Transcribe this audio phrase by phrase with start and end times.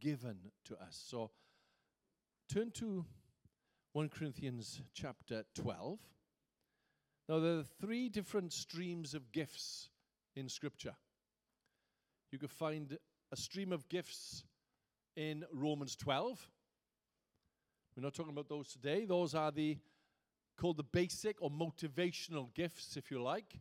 [0.00, 1.02] given to us.
[1.06, 1.30] So
[2.52, 3.04] turn to
[3.92, 5.98] 1 Corinthians chapter 12.
[7.28, 9.88] Now, there are three different streams of gifts
[10.34, 10.94] in Scripture.
[12.32, 12.98] You can find
[13.30, 14.44] a stream of gifts
[15.16, 16.50] in Romans 12.
[17.96, 19.04] We're not talking about those today.
[19.04, 19.78] Those are the
[20.56, 23.60] called the basic or motivational gifts, if you like.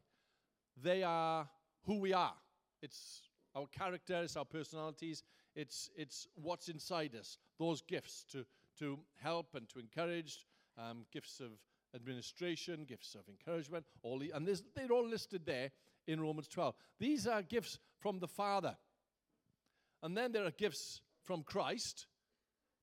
[0.82, 1.48] They are
[1.86, 2.34] who we are.
[2.82, 3.22] It's
[3.56, 5.24] our character, it's our personalities,
[5.56, 7.38] it's, it's what's inside us.
[7.58, 8.46] Those gifts to,
[8.80, 10.46] to help and to encourage,
[10.78, 11.52] um, gifts of
[11.96, 15.72] administration, gifts of encouragement, all the, and they're all listed there
[16.08, 16.76] in Romans 12.
[17.00, 18.76] These are gifts from the Father.
[20.02, 22.08] And then there are gifts from Christ,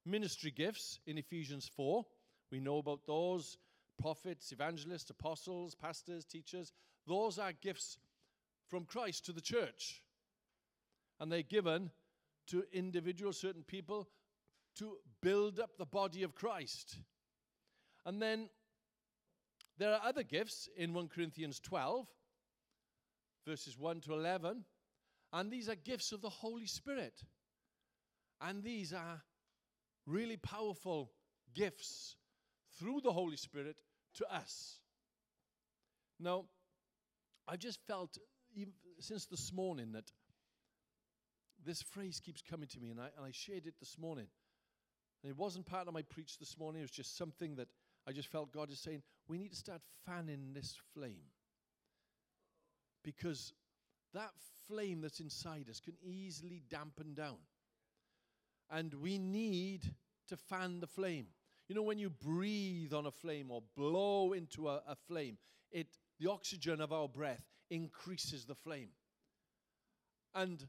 [0.05, 2.05] ministry gifts in Ephesians 4.
[2.50, 3.58] We know about those
[4.00, 6.72] prophets, evangelists, apostles, pastors, teachers.
[7.06, 7.98] Those are gifts
[8.69, 10.02] from Christ to the church.
[11.19, 11.91] And they're given
[12.48, 14.09] to individual, certain people
[14.77, 16.96] to build up the body of Christ.
[18.05, 18.48] And then
[19.78, 22.06] there are other gifts in 1 Corinthians 12,
[23.47, 24.64] verses 1 to 11.
[25.33, 27.20] And these are gifts of the Holy Spirit.
[28.41, 29.22] And these are
[30.06, 31.11] really powerful
[31.55, 32.17] gifts
[32.78, 33.77] through the Holy Spirit
[34.14, 34.78] to us.
[36.20, 36.44] Now,
[37.48, 38.19] I just felt
[39.00, 40.11] since this morning that
[41.67, 44.28] this phrase keeps coming to me, and I, and I shared it this morning.
[45.22, 47.69] And it wasn't part of my preach this morning, it was just something that
[48.08, 51.33] I just felt God is saying, we need to start fanning this flame.
[53.03, 53.53] Because
[54.14, 54.31] that
[54.69, 57.39] flame that's inside us can easily dampen down.
[58.70, 59.83] And we need
[60.28, 61.27] to fan the flame.
[61.69, 65.39] You know, when you breathe on a flame or blow into a, a flame,
[65.73, 65.89] it,
[66.20, 68.91] the oxygen of our breath increases the flame.
[70.34, 70.67] And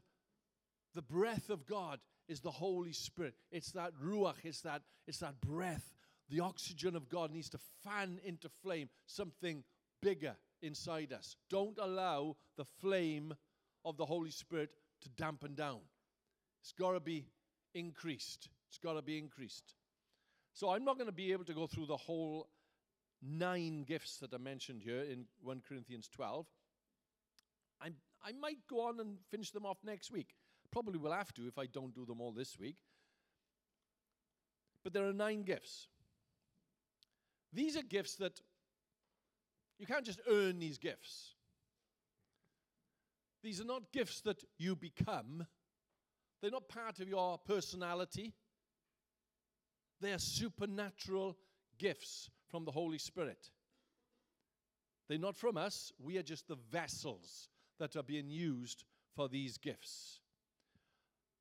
[0.94, 3.34] the breath of God is the Holy Spirit.
[3.50, 5.94] It's that ruach, it's that, it's that breath.
[6.28, 9.64] The oxygen of God needs to fan into flame something
[10.02, 11.36] bigger inside us.
[11.48, 13.34] Don't allow the flame
[13.84, 14.70] of the Holy Spirit
[15.02, 15.80] to dampen down.
[16.60, 17.26] It's got to be
[17.74, 18.48] increased.
[18.68, 19.74] It's got to be increased.
[20.52, 22.48] So I'm not going to be able to go through the whole
[23.22, 26.46] nine gifts that are mentioned here in 1 Corinthians 12.
[27.80, 27.88] i
[28.20, 30.34] I might go on and finish them off next week.
[30.70, 32.76] Probably will have to if I don't do them all this week.
[34.84, 35.88] But there are nine gifts.
[37.52, 38.40] These are gifts that
[39.78, 41.34] you can't just earn these gifts.
[43.42, 45.46] These are not gifts that you become,
[46.40, 48.34] they're not part of your personality.
[50.00, 51.36] They are supernatural
[51.78, 53.50] gifts from the Holy Spirit.
[55.08, 58.84] They're not from us, we are just the vessels that are being used
[59.16, 60.20] for these gifts.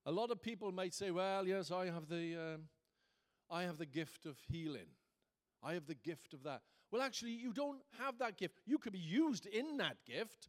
[0.07, 2.61] A lot of people might say, well, yes, I have the, um,
[3.51, 4.87] I have the gift of healing.
[5.61, 6.61] I have the gift of that.
[6.89, 8.61] Well, actually, you don't have that gift.
[8.65, 10.47] You could be used in that gift.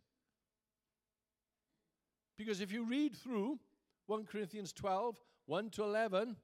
[2.36, 3.58] Because if you read through
[4.06, 6.36] 1 Corinthians 12, 1 to 11,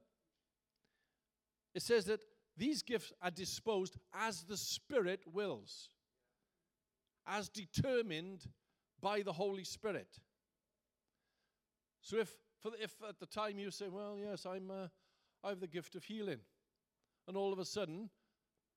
[1.73, 2.25] it says that
[2.57, 5.89] these gifts are disposed as the Spirit wills,
[7.29, 8.49] as determined
[9.01, 10.09] by the Holy Spirit.
[12.01, 12.35] So if,
[12.71, 14.89] the, if at the time you say, well, yes, I'm, uh,
[15.43, 16.41] I have the gift of healing,
[17.29, 18.11] and all of a sudden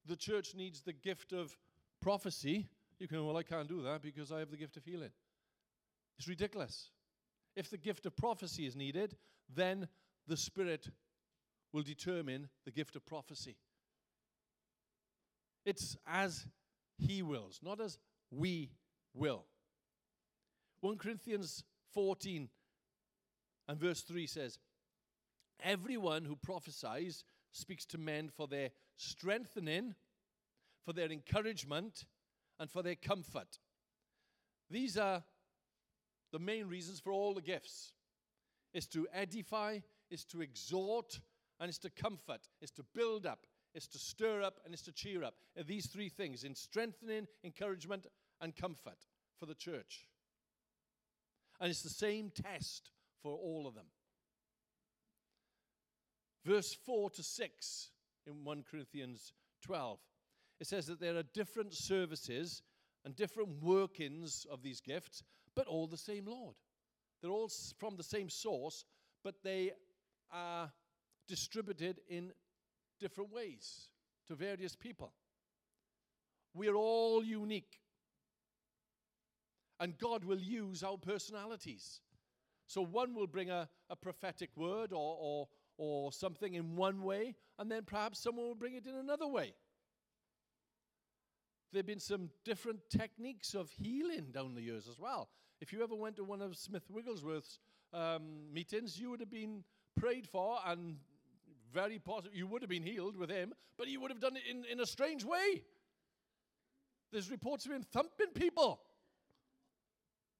[0.05, 1.57] the church needs the gift of
[2.01, 2.67] prophecy,
[2.99, 5.11] you can, well, I can't do that because I have the gift of healing.
[6.17, 6.89] It's ridiculous.
[7.55, 9.15] If the gift of prophecy is needed,
[9.53, 9.87] then
[10.27, 10.89] the Spirit
[11.73, 13.55] will determine the gift of prophecy.
[15.65, 16.45] It's as
[16.97, 17.97] He wills, not as
[18.31, 18.71] we
[19.13, 19.45] will.
[20.81, 22.49] 1 Corinthians 14
[23.67, 24.59] and verse 3 says,
[25.63, 29.95] Everyone who prophesies speaks to men for their strengthening,
[30.85, 32.05] for their encouragement,
[32.59, 33.59] and for their comfort.
[34.69, 35.23] These are
[36.31, 37.93] the main reasons for all the gifts.
[38.73, 39.79] Is to edify,
[40.11, 41.19] is to exhort,
[41.59, 44.91] and it's to comfort, is to build up, is to stir up, and is to
[44.91, 45.35] cheer up.
[45.65, 48.07] These three things in strengthening, encouragement,
[48.39, 49.07] and comfort
[49.39, 50.07] for the church.
[51.59, 52.91] And it's the same test
[53.27, 53.87] for all of them.
[56.45, 57.89] Verse 4 to 6
[58.25, 59.33] in 1 Corinthians
[59.63, 59.99] 12,
[60.61, 62.61] it says that there are different services
[63.03, 65.23] and different workings of these gifts,
[65.55, 66.55] but all the same Lord.
[67.21, 68.85] They're all from the same source,
[69.25, 69.71] but they
[70.31, 70.71] are
[71.27, 72.31] distributed in
[72.97, 73.89] different ways
[74.27, 75.11] to various people.
[76.53, 77.81] We are all unique.
[79.81, 81.99] And God will use our personalities.
[82.67, 85.47] So one will bring a, a prophetic word or, or,
[85.77, 89.53] or something in one way, and then perhaps someone will bring it in another way.
[91.71, 95.29] There have been some different techniques of healing down the years as well.
[95.59, 97.59] If you ever went to one of Smith Wigglesworth's
[97.93, 99.63] um, meetings, you would have been
[99.99, 100.97] prayed for and
[101.73, 104.43] very possible you would have been healed with him, but he would have done it
[104.49, 105.63] in, in a strange way.
[107.11, 108.81] There's reports of him thumping people.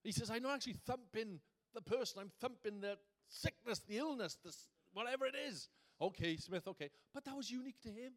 [0.04, 1.40] He says, I'm not actually thumping
[1.78, 2.98] the person, I'm thumping the
[3.28, 4.54] sickness, the illness, the,
[4.94, 5.70] whatever it is.
[6.02, 6.90] Okay, Smith, okay.
[7.14, 8.14] But that was unique to him.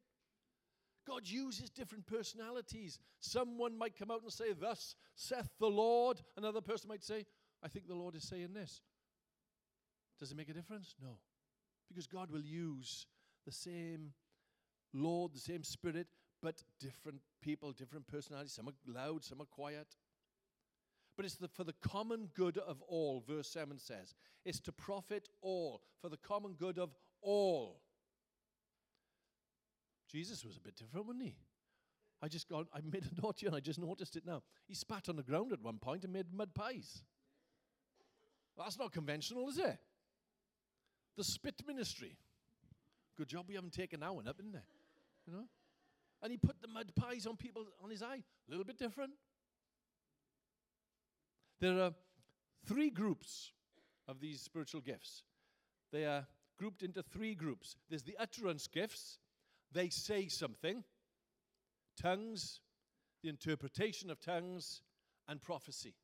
[1.07, 2.99] God uses different personalities.
[3.21, 6.21] Someone might come out and say, Thus saith the Lord.
[6.37, 7.25] Another person might say,
[7.63, 8.81] I think the Lord is saying this.
[10.19, 10.95] Does it make a difference?
[11.03, 11.19] No.
[11.89, 13.07] Because God will use
[13.47, 14.13] the same
[14.93, 16.07] Lord, the same Spirit,
[16.43, 18.53] but different people, different personalities.
[18.53, 19.97] Some are loud, some are quiet.
[21.21, 24.15] But it's the, for the common good of all, verse 7 says.
[24.47, 27.83] It's to profit all, for the common good of all.
[30.11, 31.37] Jesus was a bit different, wasn't he?
[32.23, 34.43] I just got, I made a note here and I just noticed it now.
[34.67, 37.03] He spat on the ground at one point and made mud pies.
[38.57, 39.79] That's not conventional, is it?
[41.19, 42.17] The spit ministry.
[43.19, 44.65] Good job we haven't taken that one up, isn't it?
[45.27, 45.45] You know?
[46.23, 48.23] And he put the mud pies on people on his eye.
[48.49, 49.13] A little bit different.
[51.61, 51.93] There are
[52.67, 53.53] three groups
[54.09, 55.25] of these spiritual gifts.
[55.93, 56.27] They are
[56.59, 57.77] grouped into three groups.
[57.89, 59.19] There's the utterance gifts,
[59.73, 60.85] they say something,
[62.01, 62.61] tongues,
[63.23, 64.83] the interpretation of tongues,
[65.29, 65.95] and prophecy.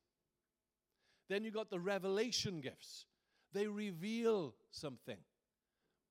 [1.29, 3.05] Then you got the revelation gifts.
[3.53, 5.17] They reveal something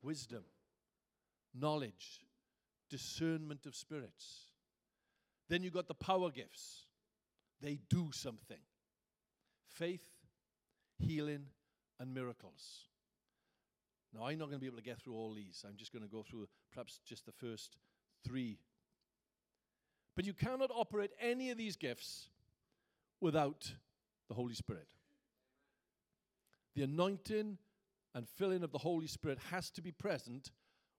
[0.02, 0.44] wisdom,
[1.54, 2.26] knowledge,
[2.90, 4.52] discernment of spirits.
[5.48, 6.86] Then you got the power gifts.
[7.60, 8.58] They do something
[9.78, 10.04] faith,
[10.98, 11.46] healing,
[12.00, 12.86] and miracles.
[14.14, 15.64] Now, I'm not going to be able to get through all these.
[15.66, 17.76] I'm just going to go through perhaps just the first
[18.24, 18.58] three.
[20.14, 22.28] But you cannot operate any of these gifts
[23.20, 23.72] without
[24.28, 24.86] the Holy Spirit.
[26.74, 27.58] The anointing
[28.14, 30.50] and filling of the Holy Spirit has to be present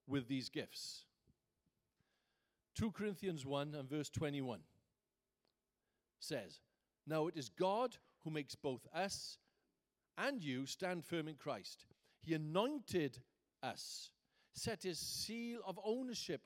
[0.07, 1.06] with these gifts.
[2.75, 4.59] 2 Corinthians 1 and verse 21
[6.19, 6.59] says,
[7.07, 7.97] Now it is God
[8.27, 9.38] who makes both us
[10.18, 11.85] and you stand firm in Christ.
[12.21, 13.19] He anointed
[13.63, 14.09] us,
[14.53, 16.41] set his seal of ownership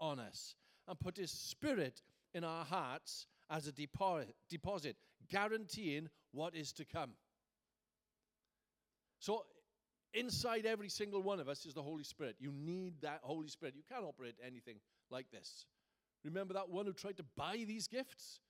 [0.00, 0.56] on us,
[0.88, 2.02] and put his spirit
[2.34, 4.96] in our hearts as a deposit,
[5.30, 7.10] guaranteeing what is to come.
[9.20, 9.44] So,
[10.14, 12.36] inside every single one of us is the Holy Spirit.
[12.40, 13.74] You need that Holy Spirit.
[13.76, 14.76] You can't operate anything
[15.10, 15.66] like this.
[16.24, 18.40] Remember that one who tried to buy these gifts?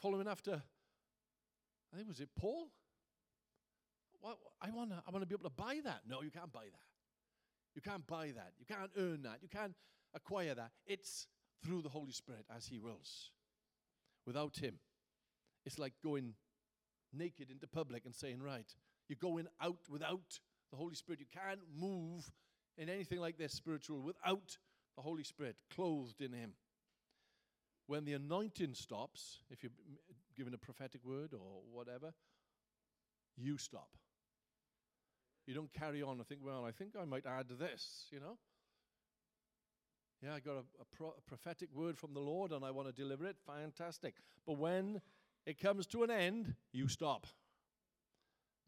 [0.00, 0.62] Following after,
[1.92, 2.68] I think was it Paul?
[4.60, 6.00] I want to I wanna be able to buy that.
[6.08, 6.86] No, you can't buy that.
[7.74, 8.52] You can't buy that.
[8.58, 9.38] You can't earn that.
[9.42, 9.74] You can't
[10.14, 10.70] acquire that.
[10.86, 11.26] It's
[11.64, 13.30] through the Holy Spirit as He wills.
[14.26, 14.78] Without Him,
[15.64, 16.34] it's like going
[17.12, 18.74] naked into public and saying, Right,
[19.08, 20.40] you're going out without
[20.70, 21.20] the Holy Spirit.
[21.20, 22.30] You can't move
[22.76, 24.56] in anything like this spiritual without
[24.96, 26.54] the Holy Spirit, clothed in Him.
[27.86, 29.72] When the anointing stops, if you're
[30.36, 32.12] given a prophetic word or whatever,
[33.36, 33.90] you stop.
[35.46, 38.36] You don't carry on and think, well, I think I might add this, you know?
[40.22, 42.88] Yeah, I got a, a, pro- a prophetic word from the Lord and I want
[42.88, 43.36] to deliver it.
[43.46, 44.14] Fantastic.
[44.46, 45.00] But when
[45.44, 47.26] it comes to an end, you stop.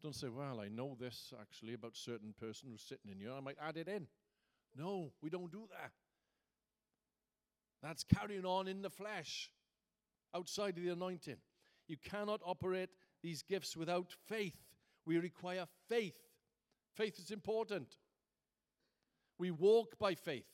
[0.01, 3.33] Don't say, well, I know this actually about certain person who's sitting in here.
[3.35, 4.07] I might add it in.
[4.77, 5.91] No, we don't do that.
[7.81, 9.49] That's carrying on in the flesh,
[10.35, 11.37] outside of the anointing.
[11.87, 12.89] You cannot operate
[13.23, 14.57] these gifts without faith.
[15.05, 16.17] We require faith.
[16.95, 17.95] Faith is important.
[19.37, 20.49] We walk by faith.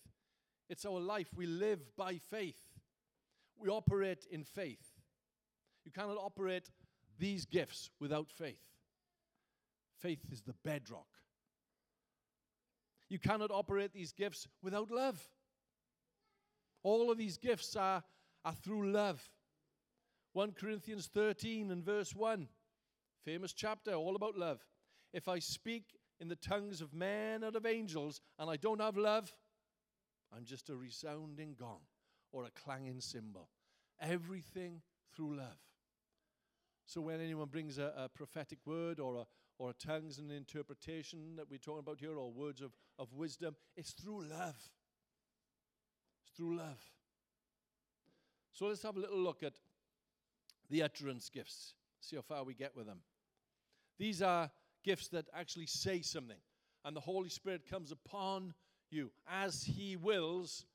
[0.70, 1.28] It's our life.
[1.36, 2.62] We live by faith.
[3.58, 4.94] We operate in faith.
[5.84, 6.70] You cannot operate
[7.18, 8.62] these gifts without faith.
[10.02, 11.08] Faith is the bedrock.
[13.10, 15.22] You cannot operate these gifts without love.
[16.86, 18.04] All of these gifts are,
[18.46, 19.28] are through love.
[20.34, 22.48] 1 Corinthians 13 and verse 1,
[23.24, 24.64] famous chapter, all about love.
[25.12, 28.98] If I speak in the tongues of men and of angels and I don't have
[28.98, 29.36] love,
[30.32, 31.80] I'm just a resounding gong
[32.32, 33.50] or a clanging cymbal.
[34.00, 34.84] Everything
[35.16, 35.58] through love.
[36.86, 39.26] So when anyone brings a, a prophetic word or a,
[39.58, 43.56] or a tongues and interpretation that we're talking about here, or words of, of wisdom,
[43.76, 44.70] it's through love
[46.36, 46.80] through love.
[48.52, 49.54] So let's have a little look at
[50.70, 53.00] the utterance gifts, see how far we get with them.
[53.98, 54.50] These are
[54.84, 56.38] gifts that actually say something.
[56.84, 58.54] and the Holy Spirit comes upon
[58.92, 60.68] you as He wills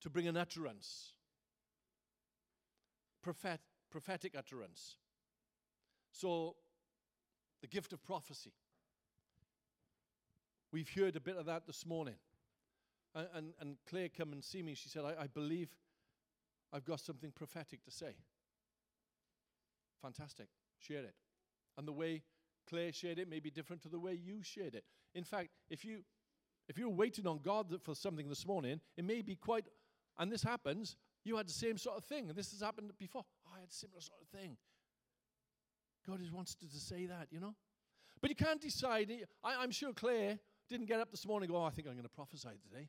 [0.00, 1.12] to bring an utterance.
[3.20, 3.60] Prophet,
[3.90, 4.96] prophetic utterance.
[6.12, 6.54] So,
[7.60, 8.52] the gift of prophecy.
[10.70, 12.14] We've heard a bit of that this morning.
[13.18, 14.74] And, and, and Claire come and see me.
[14.74, 15.68] She said, I, I believe
[16.72, 18.14] I've got something prophetic to say.
[20.00, 20.46] Fantastic.
[20.78, 21.14] Share it.
[21.76, 22.22] And the way
[22.68, 24.84] Claire shared it may be different to the way you shared it.
[25.14, 26.04] In fact, if you
[26.68, 29.64] if you're waiting on God for something this morning, it may be quite
[30.18, 33.24] and this happens, you had the same sort of thing, and this has happened before.
[33.46, 34.56] Oh, I had a similar sort of thing.
[36.06, 37.54] God wants to, to say that, you know?
[38.20, 39.12] But you can't decide.
[39.44, 41.94] I, am sure Claire didn't get up this morning and go, oh, I think I'm
[41.94, 42.88] going to prophesy today.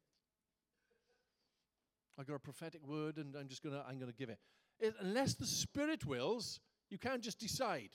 [2.19, 4.39] I got a prophetic word and I'm just to I'm to give it.
[4.79, 4.93] it.
[4.99, 6.59] Unless the Spirit wills,
[6.89, 7.91] you can't just decide.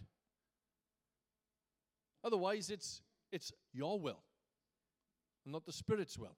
[2.23, 4.23] Otherwise, it's, it's your will,
[5.45, 6.37] not the Spirit's will.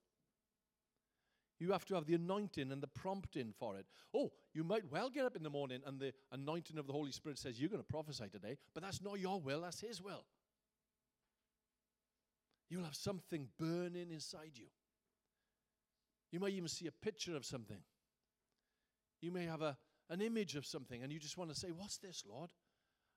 [1.59, 3.87] You have to have the anointing and the prompting for it.
[4.13, 7.13] Oh, you might well get up in the morning and the anointing of the Holy
[7.13, 10.25] Spirit says, You're going to prophesy today, but that's not your will, that's His will.
[12.69, 14.67] You'll have something burning inside you.
[16.33, 17.79] You may even see a picture of something.
[19.23, 19.77] You may have a,
[20.11, 22.51] an image of something, and you just want to say, What's this, Lord?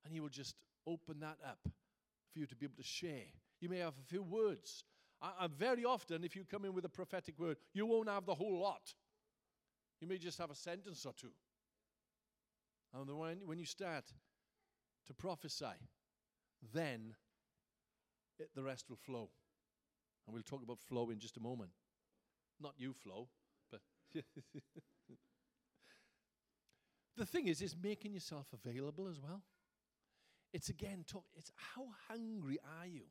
[0.03, 0.55] And He will just
[0.87, 3.25] open that up for you to be able to share.
[3.59, 4.85] You may have a few words
[5.21, 8.35] and very often, if you come in with a prophetic word, you won't have the
[8.35, 8.93] whole lot.
[9.99, 11.31] You may just have a sentence or two.
[12.93, 14.05] And when, when you start
[15.07, 15.65] to prophesy,
[16.73, 17.15] then
[18.39, 19.29] it, the rest will flow.
[20.25, 21.71] And we'll talk about flow in just a moment.
[22.61, 23.27] Not you Flo,
[23.71, 23.81] but.
[27.17, 29.41] the thing is, is making yourself available as well.
[30.51, 33.03] It's again, talk, it's how hungry are you?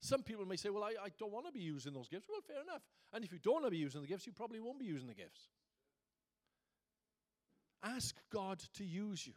[0.00, 2.26] Some people may say, Well, I, I don't want to be using those gifts.
[2.28, 2.82] Well, fair enough.
[3.12, 5.08] And if you don't want to be using the gifts, you probably won't be using
[5.08, 5.48] the gifts.
[7.82, 9.34] Ask God to use you.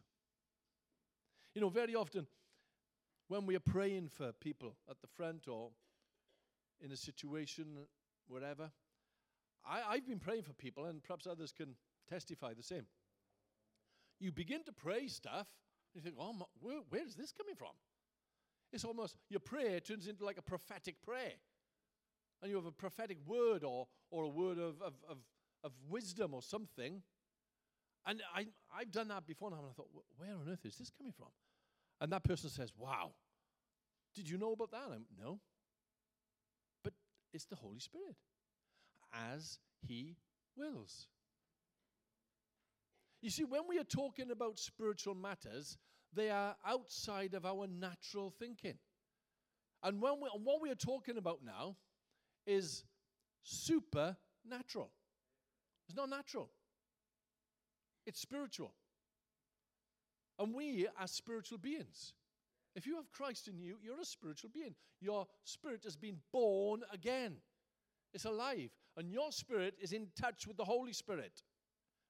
[1.54, 2.28] You know, very often
[3.28, 5.70] when we are praying for people at the front or
[6.82, 7.66] in a situation,
[8.27, 8.72] wherever,
[9.65, 11.75] I, have been praying for people, and perhaps others can
[12.10, 12.86] testify the same.
[14.20, 15.48] You begin to pray stuff,
[15.94, 17.72] and you think, oh, my, where, where is this coming from?
[18.72, 21.34] It's almost your prayer turns into like a prophetic prayer.
[22.42, 25.18] And you have a prophetic word or, or a word of, of, of,
[25.63, 27.01] of wisdom or something.
[28.06, 29.88] And I, I've done that before, and I thought,
[30.18, 31.30] where on earth is this coming from?
[32.01, 33.12] And that person says, Wow,
[34.13, 34.89] did you know about that?
[34.92, 35.39] I'm, no.
[37.34, 38.16] It's the Holy Spirit,
[39.12, 40.16] as He
[40.56, 41.08] wills.
[43.22, 45.78] You see, when we are talking about spiritual matters,
[46.13, 48.78] they are outside of our natural thinking.
[49.82, 51.78] And when we, what we are talking about now
[52.46, 52.84] is
[53.44, 54.92] supernatural.
[55.88, 56.50] It's not natural,
[58.06, 58.74] it's spiritual.
[60.40, 62.13] And we are spiritual beings.
[62.75, 64.75] If you have Christ in you, you're a spiritual being.
[65.00, 67.38] Your spirit has been born again,
[68.13, 68.70] it's alive.
[68.96, 71.42] And your spirit is in touch with the Holy Spirit,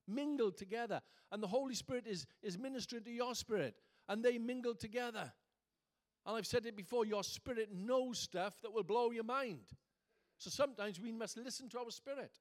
[0.08, 1.02] mingled together.
[1.32, 3.76] And the Holy Spirit is, is ministering to your spirit
[4.10, 5.32] and they mingle together.
[6.26, 9.62] And I've said it before your spirit knows stuff that will blow your mind.
[10.38, 12.32] So sometimes we must listen to our spirit.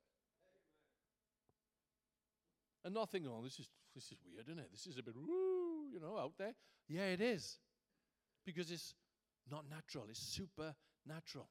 [2.85, 4.71] And not think, oh, this is, this is weird, isn't it?
[4.73, 6.55] This is a bit woo, you know, out there.
[6.89, 7.59] Yeah, it is.
[8.45, 8.95] Because it's
[9.51, 11.49] not natural, it's supernatural.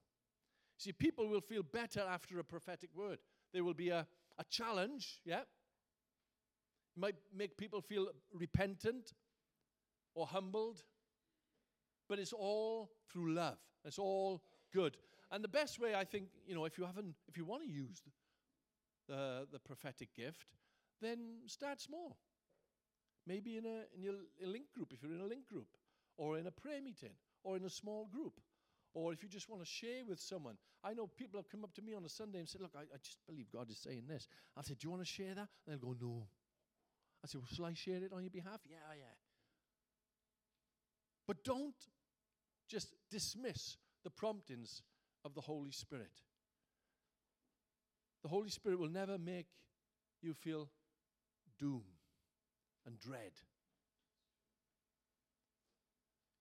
[0.77, 3.19] See, people will feel better after a prophetic word.
[3.53, 4.07] There will be a,
[4.39, 5.41] a challenge, yeah?
[5.41, 9.13] It might make people feel repentant,
[10.15, 10.83] or humbled,
[12.09, 13.57] but it's all through love.
[13.85, 14.41] It's all
[14.73, 14.97] good.
[15.31, 17.69] And the best way, I think, you know, if you haven't, if you want to
[17.69, 18.01] use
[19.07, 20.47] the, the prophetic gift,
[21.01, 22.17] then start small.
[23.25, 25.67] Maybe in a, in your a link group, if you're in a link group,
[26.17, 27.11] or in a prayer meeting,
[27.43, 28.39] or in a small group,
[28.93, 30.57] or if you just want to share with someone.
[30.83, 32.81] I know people have come up to me on a Sunday and said, Look, I,
[32.81, 34.27] I just believe God is saying this.
[34.57, 35.47] I said, Do you want to share that?
[35.67, 36.27] And they'll go, No.
[37.23, 38.59] I said, Well, shall I share it on your behalf?
[38.67, 39.03] Yeah, yeah.
[41.27, 41.75] But don't
[42.67, 44.81] just dismiss the promptings
[45.23, 46.11] of the Holy Spirit.
[48.23, 49.47] The Holy Spirit will never make
[50.21, 50.69] you feel
[51.59, 51.83] doom
[52.85, 53.31] and dread.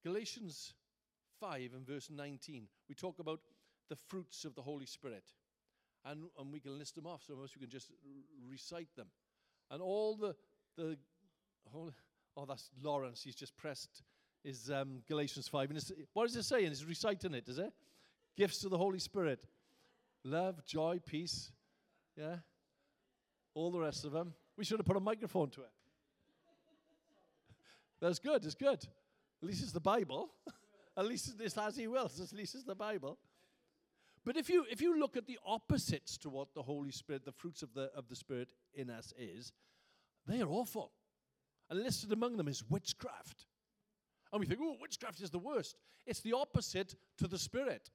[0.03, 0.75] Galatians
[1.41, 3.41] 5 and verse 19, we talk about
[3.89, 5.25] the fruits of the Holy Spirit.
[6.05, 7.23] And, and we can list them off.
[7.27, 7.91] Some of us, we can just
[8.49, 9.09] recite them.
[9.71, 10.35] And all the,
[10.77, 10.97] the
[11.75, 11.91] oh,
[12.37, 13.23] oh, that's Lawrence.
[13.23, 14.03] He's just pressed
[14.43, 15.71] is um, Galatians 5.
[15.71, 15.83] And
[16.15, 16.65] what does it say?
[16.65, 17.73] And it's reciting it, does it?
[18.41, 19.47] gifts of the Holy Spirit
[20.25, 21.53] love, joy, peace.
[22.17, 22.37] Yeah?
[23.55, 24.33] All the rest of them.
[24.57, 25.71] We should have put a microphone to it.
[28.01, 28.87] That's good, it's good.
[29.43, 30.31] At least it's the Bible.
[30.97, 33.19] at least it's as he wills, at least it's the Bible.
[34.25, 37.33] But if you if you look at the opposites to what the Holy Spirit, the
[37.33, 39.53] fruits of the of the Spirit in us is,
[40.27, 40.93] they are awful.
[41.71, 43.47] And listed among them is witchcraft.
[44.33, 45.77] And we think, oh, witchcraft is the worst.
[46.07, 47.91] It's the opposite to the Spirit.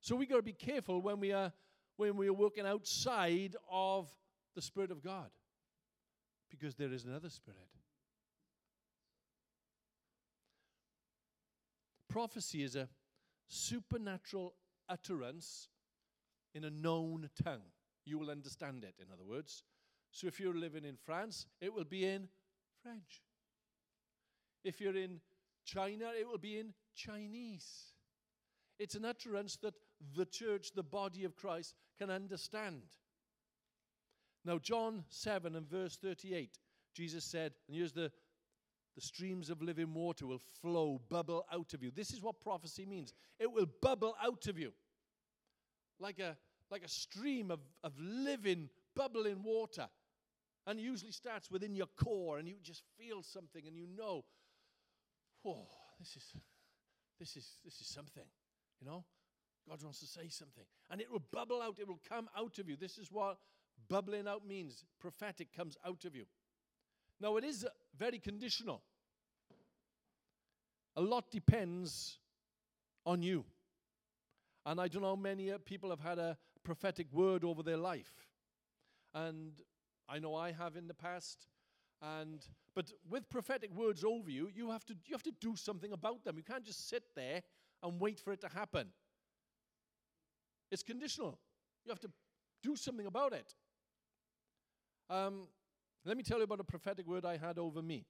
[0.00, 1.52] So we got to be careful when we are
[1.96, 4.08] when we are working outside of
[4.54, 5.30] the Spirit of God,
[6.48, 7.68] because there is another Spirit.
[12.10, 12.88] Prophecy is a
[13.46, 14.54] supernatural
[14.88, 15.68] utterance
[16.54, 17.62] in a known tongue.
[18.04, 19.62] You will understand it, in other words.
[20.10, 22.28] So if you're living in France, it will be in
[22.82, 23.22] French.
[24.64, 25.20] If you're in
[25.64, 27.92] China, it will be in Chinese.
[28.78, 29.74] It's an utterance that
[30.16, 32.82] the church, the body of Christ, can understand.
[34.44, 36.58] Now, John 7 and verse 38,
[36.94, 38.10] Jesus said, and here's the,
[39.00, 41.90] the streams of living water will flow, bubble out of you.
[41.90, 44.72] This is what prophecy means it will bubble out of you
[45.98, 46.36] like a,
[46.70, 49.88] like a stream of, of living, bubbling water.
[50.66, 54.24] And it usually starts within your core, and you just feel something, and you know,
[55.42, 55.66] whoa,
[55.98, 56.34] this is,
[57.18, 58.24] this is, this is something,
[58.80, 59.04] you know?
[59.68, 60.64] God wants to say something.
[60.90, 62.76] And it will bubble out, it will come out of you.
[62.76, 63.38] This is what
[63.88, 64.84] bubbling out means.
[65.00, 66.24] Prophetic comes out of you.
[67.20, 67.66] Now, it is
[67.96, 68.82] very conditional.
[71.00, 72.18] A lot depends
[73.06, 73.46] on you.
[74.66, 78.12] And I don't know many uh, people have had a prophetic word over their life.
[79.14, 79.52] And
[80.10, 81.46] I know I have in the past.
[82.02, 85.92] And but with prophetic words over you, you have to you have to do something
[85.92, 86.36] about them.
[86.36, 87.40] You can't just sit there
[87.82, 88.88] and wait for it to happen.
[90.70, 91.38] It's conditional.
[91.86, 92.10] You have to
[92.62, 93.54] do something about it.
[95.08, 95.48] Um,
[96.04, 98.04] let me tell you about a prophetic word I had over me.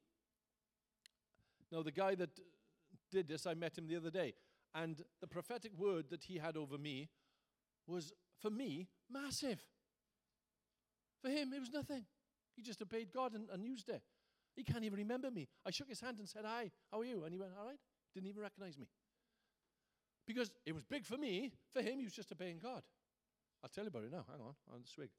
[1.70, 2.30] Now, the guy that
[3.10, 4.34] did this, I met him the other day.
[4.74, 7.08] And the prophetic word that he had over me
[7.86, 9.60] was, for me, massive.
[11.22, 12.04] For him, it was nothing.
[12.54, 14.02] He just obeyed God and, and used it.
[14.54, 15.48] He can't even remember me.
[15.66, 17.24] I shook his hand and said, Hi, how are you?
[17.24, 17.78] And he went, All right.
[18.14, 18.88] Didn't even recognize me.
[20.26, 21.52] Because it was big for me.
[21.72, 22.82] For him, he was just obeying God.
[23.62, 24.24] I'll tell you about it now.
[24.30, 25.10] Hang on, on the swig.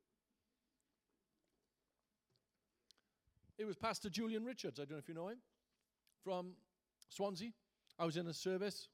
[3.57, 4.79] It was Pastor Julian Richards.
[4.79, 5.39] I don't know if you know him.
[6.23, 6.53] From
[7.09, 7.51] Swansea.
[8.01, 8.89] I was in a service.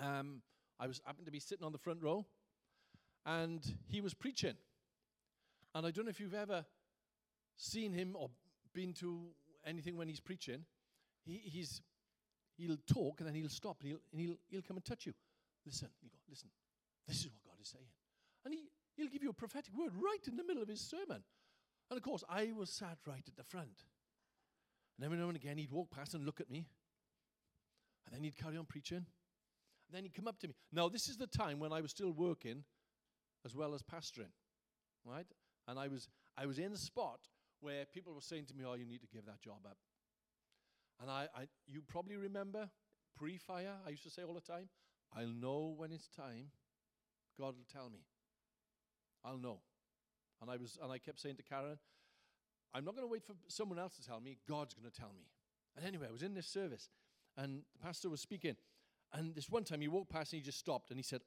[0.00, 0.42] Um,
[0.78, 2.26] I was happened to be sitting on the front row,
[3.24, 4.54] and he was preaching.
[5.74, 6.64] And I don't know if you've ever
[7.56, 8.30] seen him or
[8.74, 9.22] been to
[9.66, 10.66] anything when he's preaching.
[11.24, 11.80] He, he's
[12.58, 15.14] He'll talk and then he'll stop and he'll, and he'll, he'll come and touch you.
[15.64, 16.48] Listen, you go, listen,
[17.06, 17.86] this is what God is saying.
[18.44, 18.64] And he,
[18.96, 21.22] he'll give you a prophetic word right in the middle of his sermon.
[21.88, 23.84] And of course, I was sat right at the front.
[24.96, 26.66] And every now and again, he'd walk past and look at me.
[28.06, 28.96] And then he'd carry on preaching.
[28.96, 30.54] And then he'd come up to me.
[30.72, 32.64] Now, this is the time when I was still working
[33.44, 34.32] as well as pastoring,
[35.04, 35.26] right?
[35.66, 37.20] And I was, I was in a spot
[37.60, 39.78] where people were saying to me, Oh, you need to give that job up.
[41.00, 42.68] And I, I you probably remember
[43.16, 44.68] pre fire, I used to say all the time,
[45.16, 46.50] I'll know when it's time.
[47.38, 48.00] God will tell me.
[49.24, 49.60] I'll know.
[50.40, 51.78] And I was and I kept saying to Karen,
[52.74, 54.38] I'm not going to wait for someone else to tell me.
[54.48, 55.24] God's going to tell me.
[55.76, 56.90] And anyway, I was in this service,
[57.38, 58.56] and the pastor was speaking.
[59.14, 61.22] And this one time he walked past and he just stopped and he said,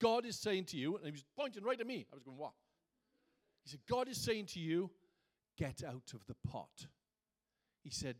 [0.00, 2.06] God is saying to you, and he was pointing right at me.
[2.10, 2.54] I was going, What?
[3.62, 4.90] He said, God is saying to you,
[5.56, 6.86] get out of the pot.
[7.82, 8.16] He said,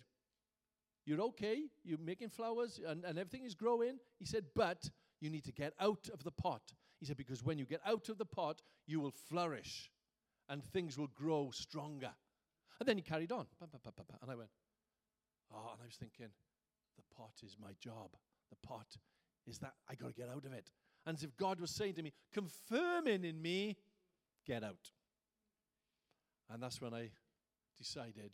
[1.07, 3.99] you're okay, you're making flowers and, and everything is growing.
[4.19, 4.89] He said, But
[5.21, 6.63] you need to get out of the pot.
[6.99, 9.91] He said, Because when you get out of the pot, you will flourish
[10.49, 12.13] and things will grow stronger.
[12.79, 13.47] And then he carried on.
[13.61, 14.51] And I went,
[15.53, 16.29] Oh, and I was thinking,
[16.97, 18.11] the pot is my job.
[18.51, 18.97] The pot
[19.47, 20.71] is that I got to get out of it.
[21.07, 23.77] And as if God was saying to me, confirming in me,
[24.47, 24.93] get out.
[26.51, 27.11] And that's when I
[27.79, 28.33] decided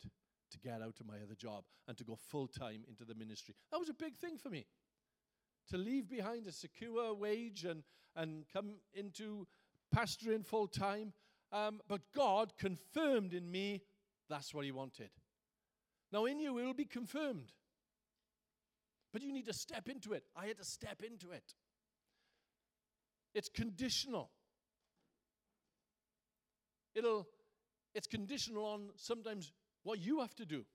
[0.51, 3.55] to get out of my other job and to go full time into the ministry.
[3.71, 4.65] That was a big thing for me.
[5.69, 7.83] To leave behind a secure wage and,
[8.15, 9.47] and come into
[9.95, 11.13] pastoring full time.
[11.51, 13.81] Um, but God confirmed in me
[14.29, 15.09] that's what He wanted.
[16.11, 17.51] Now, in you, it will be confirmed.
[19.13, 20.23] But you need to step into it.
[20.35, 21.53] I had to step into it.
[23.33, 24.29] It's conditional.
[26.95, 27.27] It'll,
[27.93, 30.65] it's conditional on sometimes what you have to do.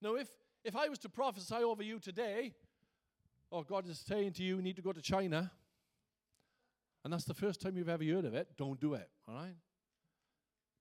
[0.00, 0.28] Now, if,
[0.64, 2.54] if I was to prophesy over you today,
[3.50, 5.50] or God is saying to you, you need to go to China,
[7.04, 9.54] and that's the first time you've ever heard of it, don't do it, all right?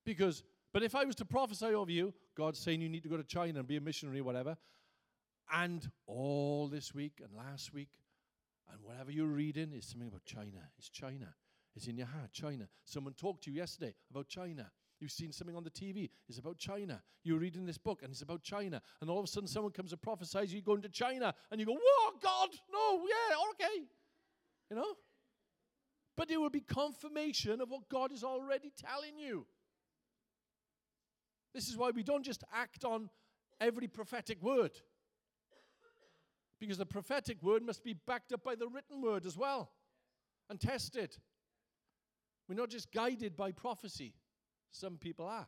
[0.05, 3.17] Because, but if I was to prophesy over you, God's saying you need to go
[3.17, 4.57] to China and be a missionary or whatever,
[5.51, 7.89] and all this week and last week,
[8.71, 10.69] and whatever you're reading is something about China.
[10.77, 11.33] It's China.
[11.75, 12.67] It's in your heart, China.
[12.85, 14.71] Someone talked to you yesterday about China.
[14.99, 17.01] You've seen something on the TV, it's about China.
[17.23, 18.81] You're reading this book and it's about China.
[19.01, 21.33] And all of a sudden, someone comes and prophesies you going to China.
[21.49, 23.85] And you go, Whoa, God, no, yeah, okay.
[24.69, 24.93] You know?
[26.15, 29.47] But it will be confirmation of what God is already telling you.
[31.53, 33.09] This is why we don't just act on
[33.59, 34.71] every prophetic word.
[36.61, 39.71] Because the prophetic word must be backed up by the written word as well
[40.47, 41.17] and tested.
[42.47, 44.13] We're not just guided by prophecy.
[44.69, 45.47] Some people are.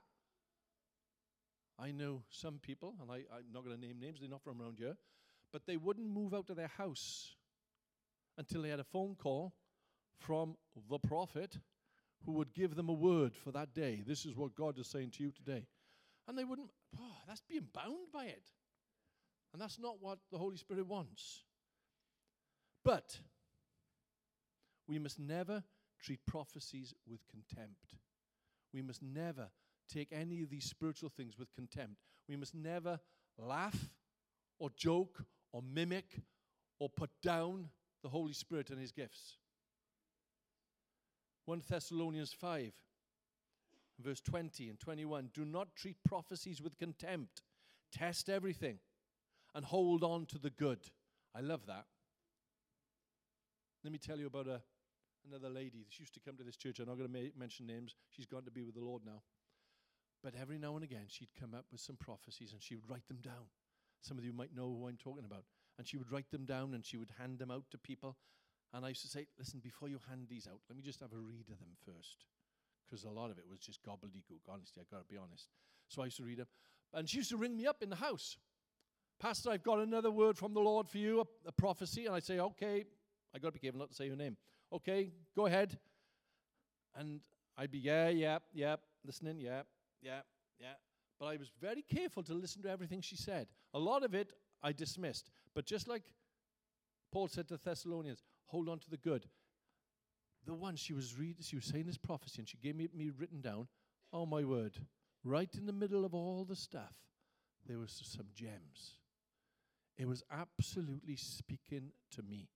[1.77, 4.59] I know some people, and I, I'm not going to name names, they're not from
[4.59, 4.95] around here,
[5.51, 7.35] but they wouldn't move out of their house
[8.39, 9.53] until they had a phone call
[10.17, 10.55] from
[10.89, 11.59] the prophet
[12.25, 14.01] who would give them a word for that day.
[14.03, 15.67] This is what God is saying to you today.
[16.27, 18.49] And they wouldn't, oh, that's being bound by it.
[19.53, 21.43] And that's not what the Holy Spirit wants.
[22.83, 23.19] But
[24.87, 25.63] we must never
[26.01, 27.95] treat prophecies with contempt.
[28.73, 29.49] We must never
[29.87, 32.01] take any of these spiritual things with contempt.
[32.27, 32.99] We must never
[33.37, 33.89] laugh
[34.59, 36.21] or joke or mimic
[36.79, 37.69] or put down
[38.01, 39.37] the Holy Spirit and his gifts.
[41.45, 42.71] 1 Thessalonians 5,
[43.99, 47.43] verse 20 and 21 Do not treat prophecies with contempt,
[47.91, 48.79] test everything,
[49.55, 50.79] and hold on to the good.
[51.35, 51.85] I love that.
[53.83, 54.61] Let me tell you about a,
[55.27, 55.85] another lady.
[55.89, 56.79] She used to come to this church.
[56.79, 57.95] I'm not going to ma- mention names.
[58.09, 59.21] She's gone to be with the Lord now.
[60.23, 63.07] But every now and again, she'd come up with some prophecies and she would write
[63.07, 63.51] them down.
[64.01, 65.43] Some of you might know who I'm talking about.
[65.77, 68.15] And she would write them down and she would hand them out to people.
[68.73, 71.13] And I used to say, listen, before you hand these out, let me just have
[71.13, 72.25] a read of them first.
[72.85, 75.49] Because a lot of it was just gobbledygook, honestly, I've got to be honest.
[75.89, 76.47] So I used to read them.
[76.93, 78.37] And she used to ring me up in the house.
[79.19, 82.05] Pastor, I've got another word from the Lord for you, a, a prophecy.
[82.05, 82.85] And I'd say, okay,
[83.33, 84.37] i got to be careful not to say your name.
[84.71, 85.77] Okay, go ahead.
[86.95, 87.21] And
[87.57, 89.61] I'd be, yeah, yeah, yeah, listening, yeah,
[90.01, 90.21] yeah,
[90.59, 90.73] yeah.
[91.19, 93.47] But I was very careful to listen to everything she said.
[93.73, 95.31] A lot of it I dismissed.
[95.55, 96.03] But just like
[97.11, 99.27] Paul said to Thessalonians, hold on to the good.
[100.45, 103.11] The one she was reading, she was saying this prophecy, and she gave me, me
[103.17, 103.67] written down.
[104.11, 104.77] Oh my word!
[105.23, 106.95] Right in the middle of all the stuff,
[107.65, 108.99] there was some gems.
[109.97, 112.49] It was absolutely speaking to me.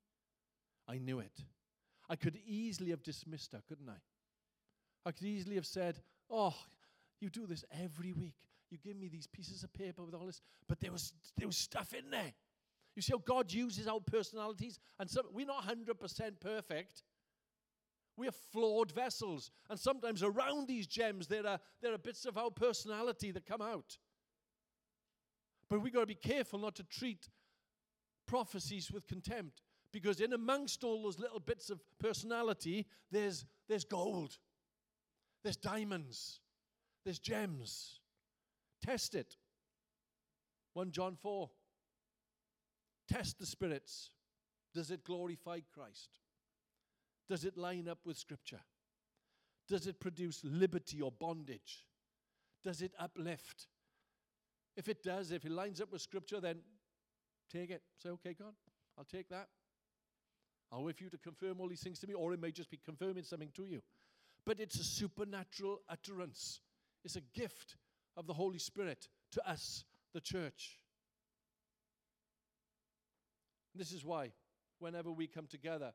[0.88, 1.46] I knew it.
[2.10, 4.00] I could easily have dismissed her, couldn't I?
[5.06, 6.56] I could easily have said, "Oh,
[7.20, 8.36] you do this every week.
[8.70, 11.58] You give me these pieces of paper with all this, but there was there was
[11.58, 12.34] stuff in there.
[12.96, 17.04] You see how God uses our personalities, and some, we're not hundred percent perfect.
[18.18, 22.38] We are flawed vessels, and sometimes around these gems there are there are bits of
[22.38, 23.98] our personality that come out.
[25.70, 27.30] But we've got to be careful not to treat
[28.28, 34.38] prophecies with contempt, because in amongst all those little bits of personality, there's there's gold,
[35.44, 36.40] there's diamonds,
[37.04, 38.00] there's gems.
[38.84, 39.36] Test it.
[40.74, 41.50] 1 John 4.
[43.10, 44.12] Test the spirits.
[44.74, 46.20] Does it glorify Christ?
[47.28, 48.60] Does it line up with Scripture?
[49.68, 51.86] Does it produce liberty or bondage?
[52.64, 53.68] Does it uplift?
[54.78, 56.60] If it does, if it lines up with Scripture, then
[57.52, 57.82] take it.
[58.02, 58.54] Say, okay, God,
[58.98, 59.48] I'll take that.
[60.72, 62.70] I'll wait for you to confirm all these things to me, or it may just
[62.70, 63.82] be confirming something to you.
[64.46, 66.62] But it's a supernatural utterance,
[67.04, 67.76] it's a gift
[68.16, 70.78] of the Holy Spirit to us, the church.
[73.74, 74.32] This is why,
[74.80, 75.94] whenever we come together,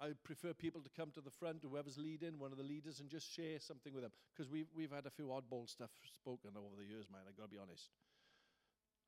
[0.00, 3.08] I prefer people to come to the front, whoever's leading, one of the leaders, and
[3.10, 4.12] just share something with them.
[4.34, 7.44] Because we've, we've had a few oddball stuff spoken over the years, man, I've got
[7.44, 7.90] to be honest.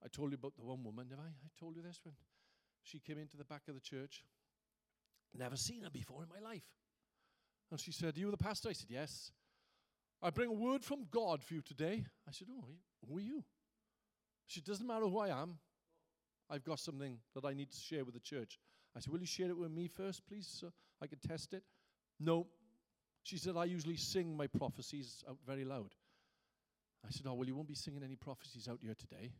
[0.05, 1.29] I told you about the one woman, have I?
[1.29, 2.15] I told you this when
[2.83, 4.25] she came into the back of the church.
[5.35, 6.67] Never seen her before in my life.
[7.71, 8.69] And she said, You the pastor?
[8.69, 9.31] I said, Yes.
[10.21, 12.05] I bring a word from God for you today.
[12.29, 12.65] I said, Oh,
[13.09, 13.43] who are you?
[14.47, 15.59] She Doesn't matter who I am.
[16.51, 18.59] I've got something that I need to share with the church.
[18.97, 21.63] I said, Will you share it with me first, please, so I can test it?
[22.21, 22.47] No.
[23.23, 25.95] She said, I usually sing my prophecies out very loud.
[27.07, 29.33] I said, Oh, well, you won't be singing any prophecies out here today.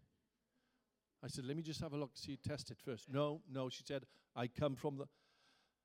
[1.25, 3.09] I said, Let me just have a look, see you test it first.
[3.09, 3.69] No, no.
[3.69, 5.07] She said, I come from the.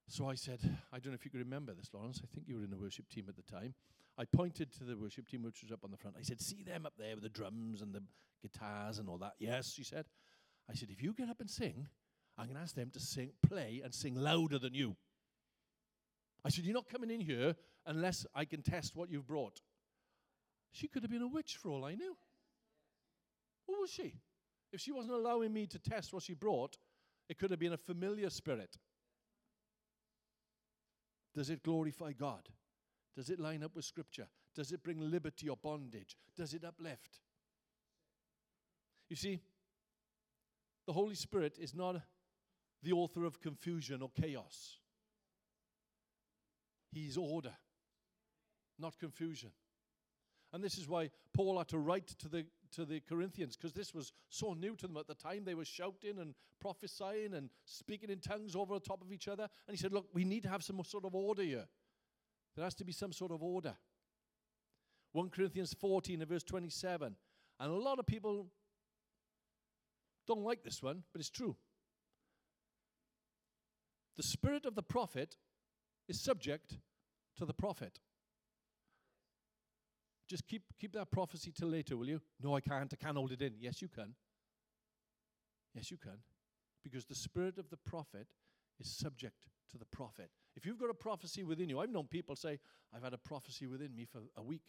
[0.10, 0.60] So I said,
[0.94, 2.22] I don't know if you can remember this, Lawrence.
[2.24, 3.74] I think you were in the worship team at the time.
[4.18, 6.16] I pointed to the worship team, which was up on the front.
[6.18, 8.02] I said, See them up there with the drums and the
[8.42, 9.34] guitars and all that?
[9.40, 10.06] Yes, she said.
[10.70, 11.88] I said, If you get up and sing,
[12.38, 14.96] I'm going to ask them to sing, play and sing louder than you.
[16.46, 19.62] I said, You're not coming in here unless I can test what you've brought.
[20.72, 22.16] She could have been a witch for all I knew.
[23.66, 24.14] What was she?
[24.72, 26.78] If she wasn't allowing me to test what she brought,
[27.30, 28.78] it could have been a familiar spirit.
[31.34, 32.50] Does it glorify God?
[33.16, 34.28] Does it line up with Scripture?
[34.56, 36.16] Does it bring liberty or bondage?
[36.36, 37.20] Does it uplift?
[39.10, 39.40] You see,
[40.86, 42.02] the Holy Spirit is not
[42.84, 44.78] the author of confusion or chaos.
[46.92, 47.54] He's order,
[48.80, 49.52] not confusion.
[50.54, 53.94] And this is why Paul had to write to the, to the Corinthians, because this
[53.94, 55.44] was so new to them at the time.
[55.44, 59.48] They were shouting and prophesying and speaking in tongues over the top of each other.
[59.68, 61.66] And he said, Look, we need to have some sort of order here.
[62.56, 63.76] There has to be some sort of order.
[65.12, 67.16] 1 Corinthians 14 and verse 27.
[67.60, 68.48] And a lot of people
[70.28, 71.56] don't like this one, but it's true.
[74.18, 75.38] The spirit of the prophet
[76.10, 76.78] is subject
[77.38, 78.00] to the prophet.
[80.28, 82.22] Just keep, keep that prophecy till later, will you?
[82.42, 82.92] No, I can't.
[82.92, 83.54] I can't hold it in.
[83.60, 84.16] Yes, you can.
[85.74, 86.18] Yes, you can.
[86.84, 88.28] Because the spirit of the prophet
[88.80, 90.32] is subject to the prophet.
[90.56, 92.60] If you've got a prophecy within you, I've known people say,
[92.94, 94.64] I've had a prophecy within me for a week.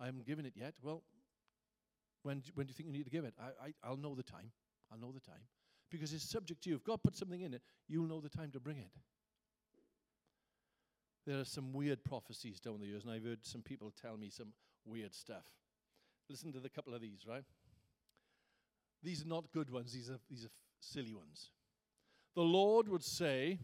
[0.00, 0.74] I haven't given it yet.
[0.82, 1.02] Well,
[2.22, 3.34] when, when do you think you need to give it?
[3.40, 4.50] I, I, I'll know the time.
[4.90, 5.42] I'll know the time.
[5.92, 6.76] Because it's subject to you.
[6.76, 8.90] If God puts something in it, you'll know the time to bring it.
[11.26, 14.30] There are some weird prophecies down the years, and I've heard some people tell me
[14.30, 14.48] some
[14.84, 15.44] weird stuff.
[16.28, 17.44] Listen to the couple of these, right?
[19.02, 20.50] These are not good ones, these are, these are
[20.80, 21.50] silly ones.
[22.34, 23.58] The Lord would say,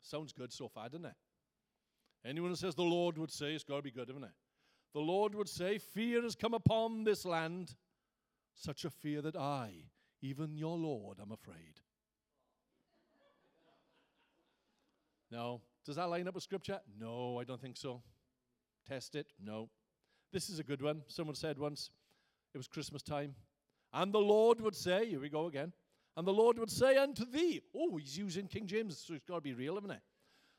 [0.00, 1.14] sounds good so far, doesn't it?
[2.24, 4.30] Anyone who says the Lord would say, it's got to be good, isn't it?
[4.94, 7.74] The Lord would say, Fear has come upon this land,
[8.54, 9.84] such a fear that I,
[10.24, 11.80] even your Lord, I'm afraid.
[15.30, 15.60] No.
[15.84, 16.80] Does that line up with Scripture?
[16.98, 18.00] No, I don't think so.
[18.88, 19.26] Test it?
[19.38, 19.68] No.
[20.32, 21.02] This is a good one.
[21.08, 21.90] Someone said once,
[22.54, 23.34] it was Christmas time,
[23.92, 25.74] and the Lord would say, here we go again,
[26.16, 29.34] and the Lord would say unto thee, oh, he's using King James, so it's got
[29.34, 30.00] to be real, isn't it?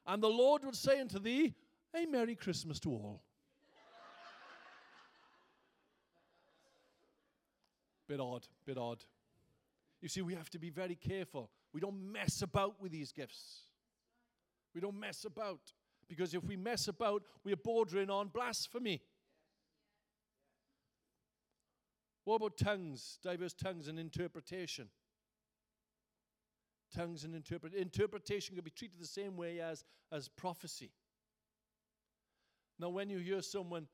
[0.06, 1.56] And the Lord would say unto thee,
[1.96, 3.24] a Merry Christmas to all.
[8.08, 9.04] bit odd, bit odd.
[10.02, 11.50] You see, we have to be very careful.
[11.74, 13.62] We don't mess about with these gifts.
[14.74, 15.60] We don't mess about.
[16.08, 19.02] Because if we mess about, we are bordering on blasphemy.
[22.26, 24.90] What about tongues, diverse tongues and interpretation?
[26.96, 30.92] Tongues and interpret interpretation can be treated the same way as, as prophecy.
[32.80, 33.88] Now, when you hear someone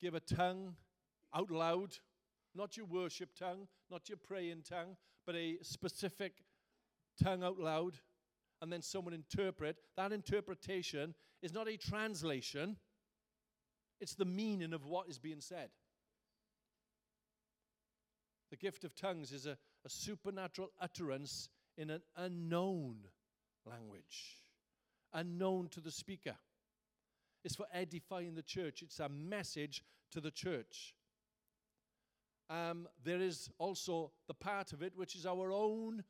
[0.00, 0.74] give a tongue
[1.34, 1.96] out loud,
[2.54, 4.96] not your worship tongue, not your praying tongue,
[5.30, 6.32] but a specific
[7.22, 8.00] tongue out loud,
[8.60, 12.76] and then someone interpret, that interpretation is not a translation,
[14.00, 15.68] it's the meaning of what is being said.
[18.50, 22.96] The gift of tongues is a, a supernatural utterance in an unknown
[23.64, 24.38] language,
[25.14, 26.34] unknown to the speaker.
[27.44, 30.96] It's for edifying the church, it's a message to the church.
[32.50, 36.02] Um, there is also the part of it which is our own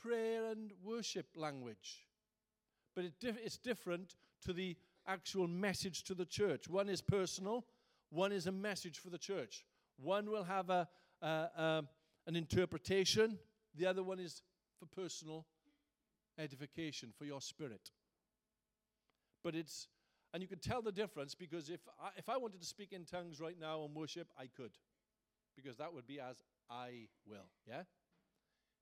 [0.00, 2.06] prayer and worship language.
[2.94, 6.68] But it it's different to the actual message to the church.
[6.68, 7.64] One is personal,
[8.10, 9.64] one is a message for the church.
[9.96, 10.88] One will have a,
[11.22, 11.82] uh, uh,
[12.26, 13.38] an interpretation,
[13.74, 14.42] the other one is
[14.78, 15.46] for personal
[16.38, 17.90] edification, for your spirit.
[19.42, 19.88] But it's,
[20.34, 23.04] and you can tell the difference because if I, if I wanted to speak in
[23.04, 24.72] tongues right now and worship, I could.
[25.56, 27.82] Because that would be as I will, yeah?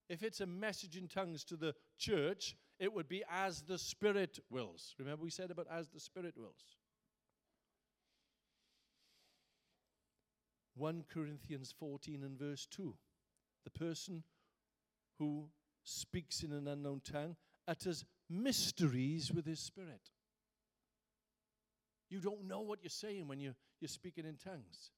[0.08, 4.38] If it's a message in tongues to the church, it would be as the Spirit
[4.50, 4.94] wills.
[4.98, 6.76] Remember, we said about as the Spirit wills.
[10.76, 12.94] 1 Corinthians 14 and verse 2.
[13.64, 14.24] The person
[15.18, 15.50] who
[15.84, 17.36] speaks in an unknown tongue
[17.68, 20.10] utters mysteries with his spirit.
[22.08, 24.90] You don't know what you're saying when you, you're speaking in tongues.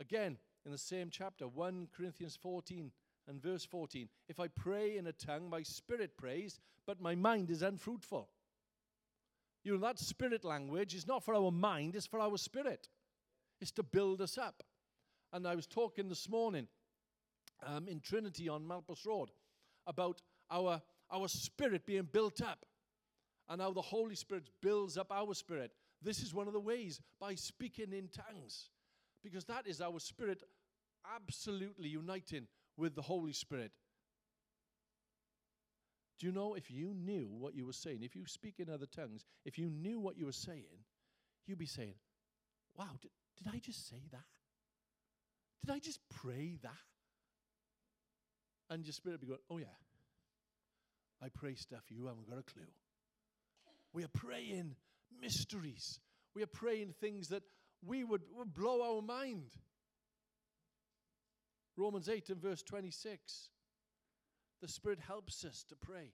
[0.00, 2.90] Again, in the same chapter, 1 Corinthians 14
[3.28, 4.08] and verse 14.
[4.28, 8.28] If I pray in a tongue, my spirit prays, but my mind is unfruitful.
[9.62, 12.88] You know, that spirit language is not for our mind, it's for our spirit.
[13.60, 14.62] It's to build us up.
[15.32, 16.68] And I was talking this morning
[17.66, 19.30] um, in Trinity on Malpas Road
[19.86, 22.66] about our, our spirit being built up
[23.48, 25.72] and how the Holy Spirit builds up our spirit.
[26.02, 28.68] This is one of the ways by speaking in tongues,
[29.24, 30.42] because that is our spirit
[31.16, 33.72] absolutely uniting with the Holy Spirit.
[36.20, 38.86] Do you know if you knew what you were saying, if you speak in other
[38.86, 40.84] tongues, if you knew what you were saying,
[41.46, 41.94] you'd be saying,
[42.76, 44.24] Wow, did, did I just say that?
[45.64, 46.70] Did I just pray that?
[48.70, 49.66] And your spirit would be going, Oh, yeah.
[51.22, 52.66] I pray stuff you haven't got a clue.
[53.92, 54.74] We are praying
[55.20, 56.00] mysteries.
[56.34, 57.42] We are praying things that
[57.86, 59.50] we would, would blow our mind.
[61.76, 63.50] Romans 8 and verse 26.
[64.60, 66.12] The Spirit helps us to pray.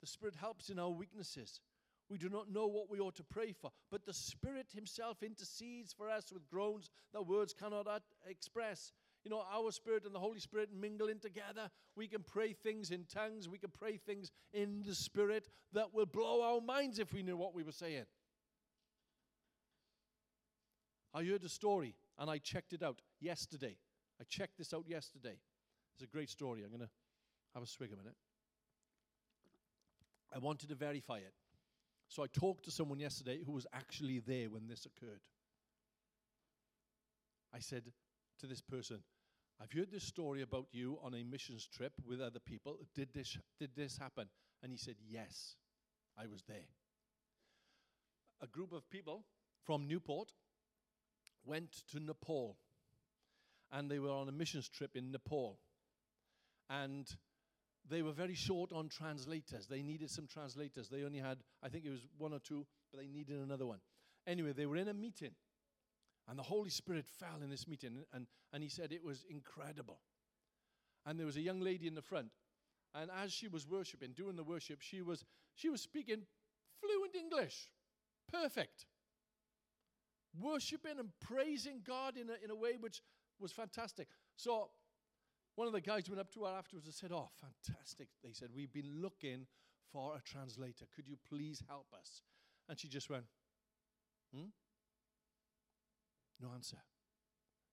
[0.00, 1.60] The Spirit helps in our weaknesses.
[2.08, 5.92] We do not know what we ought to pray for, but the Spirit Himself intercedes
[5.92, 7.86] for us with groans that words cannot
[8.28, 8.92] express.
[9.24, 11.70] You know, our Spirit and the Holy Spirit mingling together.
[11.94, 13.48] We can pray things in tongues.
[13.48, 17.36] We can pray things in the Spirit that will blow our minds if we knew
[17.36, 18.06] what we were saying.
[21.12, 23.76] I heard a story and I checked it out yesterday.
[24.20, 25.38] I checked this out yesterday.
[25.94, 26.62] It's a great story.
[26.62, 26.90] I'm going to
[27.54, 28.16] have a swig a minute.
[30.32, 31.34] I wanted to verify it.
[32.08, 35.20] So I talked to someone yesterday who was actually there when this occurred.
[37.52, 37.92] I said
[38.40, 38.98] to this person,
[39.60, 42.78] I've heard this story about you on a missions trip with other people.
[42.94, 44.28] Did this, did this happen?
[44.62, 45.56] And he said, Yes,
[46.16, 46.68] I was there.
[48.40, 49.24] A group of people
[49.64, 50.32] from Newport
[51.44, 52.56] went to Nepal.
[53.72, 55.58] And they were on a missions trip in Nepal.
[56.68, 57.06] And
[57.88, 59.66] they were very short on translators.
[59.66, 60.88] They needed some translators.
[60.88, 63.78] They only had, I think it was one or two, but they needed another one.
[64.26, 65.32] Anyway, they were in a meeting.
[66.28, 68.04] And the Holy Spirit fell in this meeting.
[68.12, 70.00] And, and he said it was incredible.
[71.06, 72.28] And there was a young lady in the front.
[72.94, 75.24] And as she was worshiping, doing the worship, she was,
[75.54, 76.22] she was speaking
[76.80, 77.70] fluent English.
[78.30, 78.86] Perfect
[80.38, 83.02] worshiping and praising God in a, in a way which
[83.38, 84.08] was fantastic.
[84.36, 84.70] So
[85.56, 88.08] one of the guys went up to her afterwards and said, Oh, fantastic.
[88.22, 89.46] They said, We've been looking
[89.92, 90.86] for a translator.
[90.94, 92.22] Could you please help us?
[92.68, 93.24] And she just went,
[94.34, 94.50] Hmm?
[96.40, 96.78] No answer.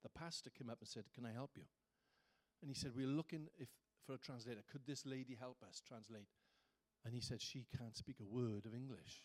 [0.04, 1.64] The pastor came up and said, Can I help you?
[2.62, 3.70] And he said, We're looking if,
[4.06, 4.62] for a translator.
[4.72, 6.28] Could this lady help us translate?
[7.06, 9.22] And he said, She can't speak a word of English.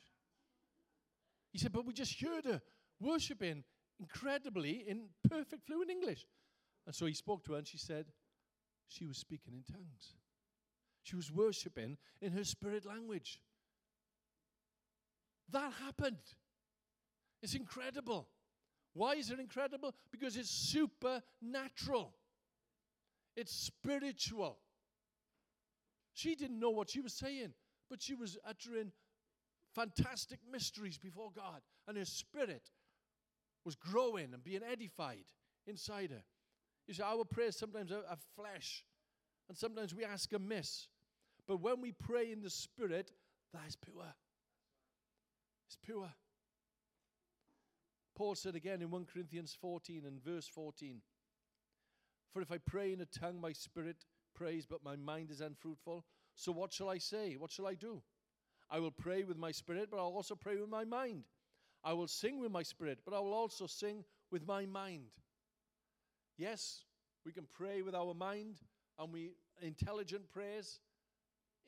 [1.52, 2.60] He said, But we just heard her
[3.00, 3.64] worshiping
[3.98, 6.26] incredibly in perfect fluent English.
[6.86, 8.06] And so he spoke to her and she said,
[8.88, 10.14] she was speaking in tongues.
[11.02, 13.40] She was worshiping in her spirit language.
[15.50, 16.22] That happened.
[17.42, 18.28] It's incredible.
[18.94, 19.94] Why is it incredible?
[20.10, 22.14] Because it's supernatural,
[23.36, 24.58] it's spiritual.
[26.12, 27.54] She didn't know what she was saying,
[27.88, 28.92] but she was uttering
[29.74, 32.70] fantastic mysteries before God, and her spirit
[33.64, 35.24] was growing and being edified
[35.66, 36.22] inside her.
[36.86, 38.02] You see, our prayers sometimes are,
[38.36, 38.84] flesh,
[39.48, 40.88] and sometimes we ask amiss.
[41.46, 43.12] But when we pray in the Spirit,
[43.52, 44.14] that is pure.
[45.66, 46.10] It's pure.
[48.14, 51.00] Paul said again in 1 Corinthians 14 and verse 14
[52.32, 56.04] For if I pray in a tongue, my spirit prays, but my mind is unfruitful.
[56.34, 57.36] So what shall I say?
[57.38, 58.02] What shall I do?
[58.70, 61.24] I will pray with my spirit, but I'll also pray with my mind.
[61.84, 65.10] I will sing with my spirit, but I will also sing with my mind.
[66.36, 66.84] Yes,
[67.24, 68.56] we can pray with our mind
[68.98, 70.80] and we intelligent prayers,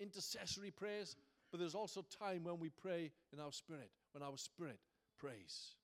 [0.00, 1.16] intercessory prayers,
[1.50, 4.78] but there's also time when we pray in our spirit, when our spirit
[5.18, 5.76] prays.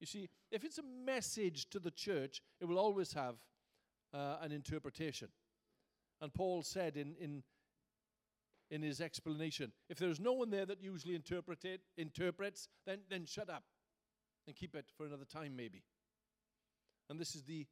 [0.00, 3.36] You see, if it's a message to the church, it will always have
[4.12, 5.28] uh, an interpretation.
[6.20, 7.42] And Paul said in, in
[8.72, 9.70] in his explanation.
[9.90, 13.64] If there's no one there that usually interpret it, interprets, then, then shut up
[14.46, 15.84] and keep it for another time, maybe.
[17.10, 17.66] And this is the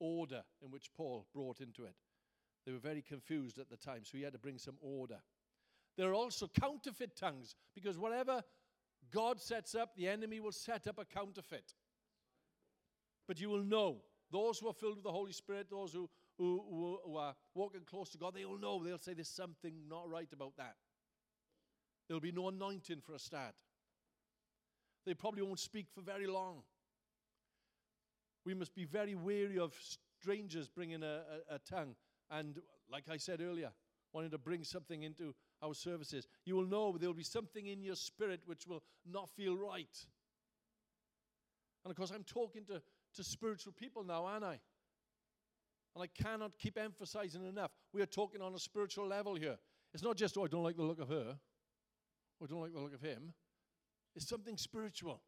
[0.00, 1.94] order in which Paul brought into it.
[2.64, 5.18] They were very confused at the time, so he had to bring some order.
[5.98, 8.42] There are also counterfeit tongues, because whatever
[9.12, 11.74] God sets up, the enemy will set up a counterfeit.
[13.26, 13.98] But you will know
[14.30, 16.08] those who are filled with the Holy Spirit, those who,
[16.38, 20.08] who, who, who are walking close to God, they'll know, they'll say there's something not
[20.08, 20.76] right about that.
[22.06, 23.54] There'll be no anointing for a start.
[25.04, 26.62] They probably won't speak for very long.
[28.44, 29.74] We must be very wary of
[30.20, 31.96] strangers bringing a, a, a tongue.
[32.30, 32.60] And
[32.90, 33.72] like I said earlier,
[34.12, 36.26] wanting to bring something into our services.
[36.44, 40.06] You will know there will be something in your spirit which will not feel right.
[41.84, 42.80] And of course, I'm talking to,
[43.14, 44.60] to spiritual people now, aren't I?
[45.94, 47.70] And I cannot keep emphasizing enough.
[47.92, 49.56] We are talking on a spiritual level here.
[49.92, 51.38] It's not just, oh, I don't like the look of her,
[52.38, 53.32] or I don't like the look of him.
[54.14, 55.22] It's something spiritual.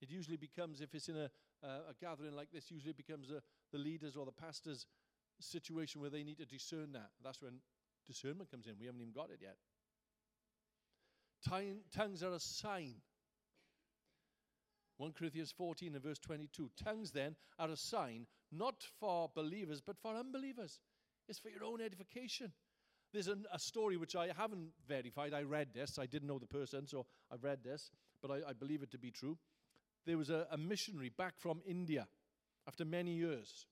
[0.00, 1.30] It usually becomes, if it's in a,
[1.64, 3.42] uh, a gathering like this, usually becomes a,
[3.72, 4.86] the leaders or the pastors
[5.40, 7.10] situation where they need to discern that.
[7.22, 7.60] That's when
[8.06, 8.74] discernment comes in.
[8.78, 9.56] We haven't even got it yet.
[11.94, 12.96] Tongues are a sign.
[14.98, 16.70] 1 Corinthians 14 and verse 22.
[16.82, 20.80] Tongues then are a sign not for believers but for unbelievers.
[21.28, 22.52] It's for your own edification.
[23.12, 25.32] There's an, a story which I haven't verified.
[25.32, 25.98] I read this.
[25.98, 27.90] I didn't know the person, so I've read this,
[28.20, 29.38] but I, I believe it to be true.
[30.06, 32.06] There was a, a missionary back from India
[32.66, 33.66] after many years,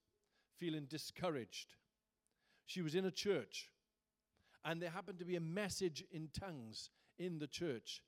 [0.59, 1.75] feeling discouraged.
[2.67, 3.71] She was in a church,
[4.65, 8.03] and there happened to be a message in tongues in the church,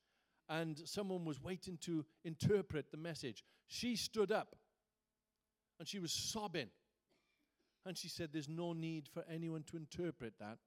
[0.48, 3.44] and someone was waiting to interpret the message.
[3.66, 4.56] She stood up
[5.78, 6.68] and she was sobbing.
[7.84, 10.58] And she said, There's no need for anyone to interpret that.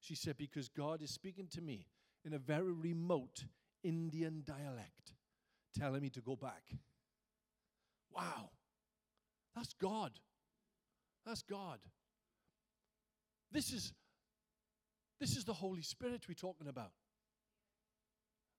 [0.00, 1.86] She said, Because God is speaking to me
[2.24, 3.44] in a very remote
[3.82, 5.12] Indian dialect,
[5.78, 6.62] telling me to go back.
[8.14, 8.50] Wow.
[9.54, 10.12] That's God.
[11.26, 11.78] That's God.
[13.52, 13.92] This is
[15.20, 16.92] this is the Holy Spirit we're talking about.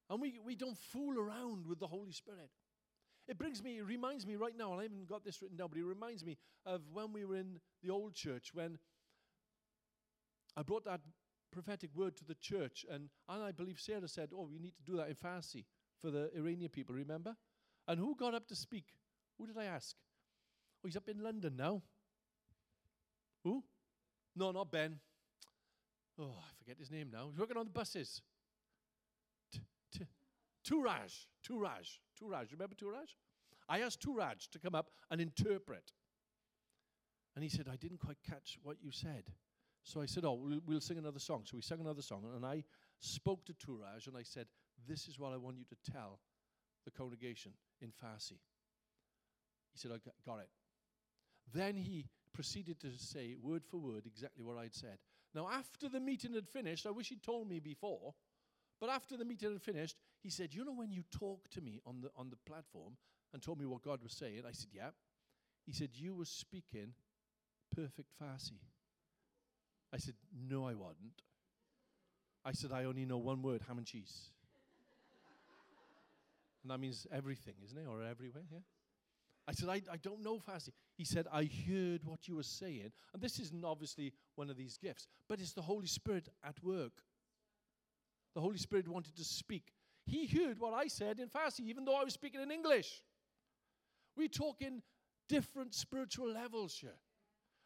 [0.09, 2.49] And we, we don't fool around with the Holy Spirit.
[3.27, 5.69] It brings me, it reminds me right now, and I haven't got this written down,
[5.69, 8.79] but it reminds me of when we were in the old church, when
[10.57, 11.01] I brought that
[11.51, 14.83] prophetic word to the church, and, and I believe Sarah said, Oh, we need to
[14.83, 15.65] do that in Farsi
[16.01, 17.35] for the Iranian people, remember?
[17.87, 18.85] And who got up to speak?
[19.37, 19.95] Who did I ask?
[20.83, 21.83] Oh, he's up in London now.
[23.43, 23.63] Who?
[24.35, 24.99] No, not Ben.
[26.17, 27.27] Oh, I forget his name now.
[27.29, 28.21] He's working on the buses.
[30.65, 32.51] Turaj, Turaj, Turaj.
[32.51, 33.15] Remember Turaj?
[33.67, 35.91] I asked Turaj to come up and interpret.
[37.35, 39.23] And he said, I didn't quite catch what you said.
[39.83, 41.43] So I said, Oh, we'll, we'll sing another song.
[41.45, 42.25] So we sang another song.
[42.35, 42.63] And I
[42.99, 44.47] spoke to Turaj and I said,
[44.87, 46.19] This is what I want you to tell
[46.85, 48.39] the congregation in Farsi.
[49.71, 50.49] He said, I got it.
[51.53, 54.97] Then he proceeded to say, word for word, exactly what I'd said.
[55.33, 58.13] Now, after the meeting had finished, I wish he'd told me before,
[58.79, 61.79] but after the meeting had finished, he said, You know, when you talked to me
[61.85, 62.93] on the, on the platform
[63.33, 64.89] and told me what God was saying, I said, Yeah.
[65.65, 66.93] He said, You were speaking
[67.75, 68.59] perfect Farsi.
[69.93, 70.15] I said,
[70.49, 71.23] No, I wasn't.
[72.45, 74.31] I said, I only know one word ham and cheese.
[76.63, 77.85] and that means everything, isn't it?
[77.87, 78.59] Or everywhere, yeah?
[79.47, 80.69] I said, I, I don't know Farsi.
[80.95, 82.91] He said, I heard what you were saying.
[83.13, 87.01] And this isn't obviously one of these gifts, but it's the Holy Spirit at work.
[88.35, 89.73] The Holy Spirit wanted to speak.
[90.05, 93.03] He heard what I said in Farsi, even though I was speaking in English.
[94.15, 94.81] We talk in
[95.27, 96.97] different spiritual levels here.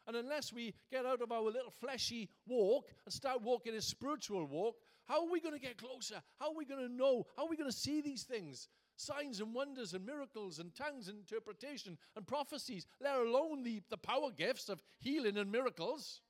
[0.06, 4.44] And unless we get out of our little fleshy walk and start walking a spiritual
[4.44, 6.22] walk, how are we going to get closer?
[6.38, 7.26] How are we going to know?
[7.36, 8.68] How are we going to see these things?
[8.96, 13.96] Signs and wonders and miracles and tongues and interpretation and prophecies, let alone the, the
[13.96, 16.20] power gifts of healing and miracles.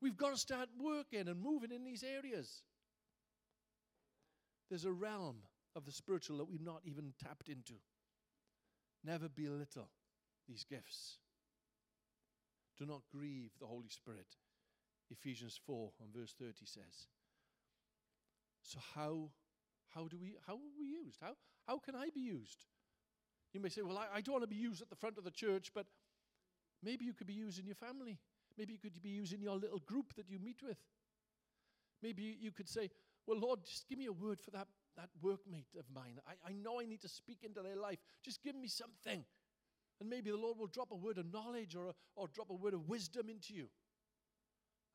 [0.00, 2.62] We've got to start working and moving in these areas.
[4.70, 5.36] There's a realm
[5.76, 7.74] of the spiritual that we've not even tapped into.
[9.04, 9.90] Never belittle
[10.48, 11.18] these gifts.
[12.78, 14.36] Do not grieve the Holy Spirit.
[15.10, 17.08] Ephesians 4 and verse 30 says.
[18.62, 19.30] So how
[19.94, 21.18] how do we how are we used?
[21.20, 21.32] How
[21.66, 22.66] how can I be used?
[23.52, 25.24] You may say, Well, I, I don't want to be used at the front of
[25.24, 25.86] the church, but
[26.82, 28.18] maybe you could be used in your family.
[28.56, 30.78] Maybe you could be used in your little group that you meet with.
[32.02, 32.90] Maybe you could say,
[33.26, 34.66] well, Lord, just give me a word for that,
[34.96, 36.18] that workmate of mine.
[36.26, 37.98] I, I know I need to speak into their life.
[38.22, 39.24] Just give me something.
[40.00, 42.54] And maybe the Lord will drop a word of knowledge or, a, or drop a
[42.54, 43.68] word of wisdom into you.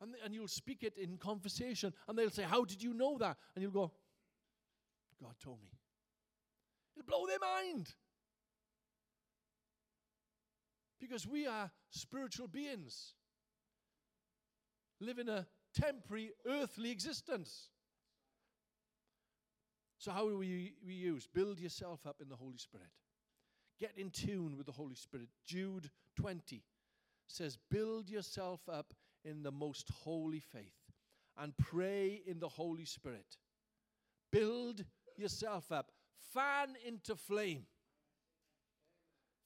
[0.01, 1.93] And, and you'll speak it in conversation.
[2.07, 3.37] And they'll say, How did you know that?
[3.55, 3.91] And you'll go,
[5.21, 5.69] God told me.
[6.97, 7.93] It'll blow their mind.
[10.99, 13.13] Because we are spiritual beings
[14.99, 17.69] living a temporary earthly existence.
[19.97, 21.27] So, how do we, we use?
[21.27, 22.89] Build yourself up in the Holy Spirit.
[23.79, 25.27] Get in tune with the Holy Spirit.
[25.45, 26.63] Jude 20
[27.27, 28.93] says, Build yourself up
[29.23, 30.91] in the most holy faith
[31.37, 33.37] and pray in the Holy Spirit.
[34.31, 34.83] Build
[35.17, 35.91] yourself up.
[36.33, 37.65] Fan into flame.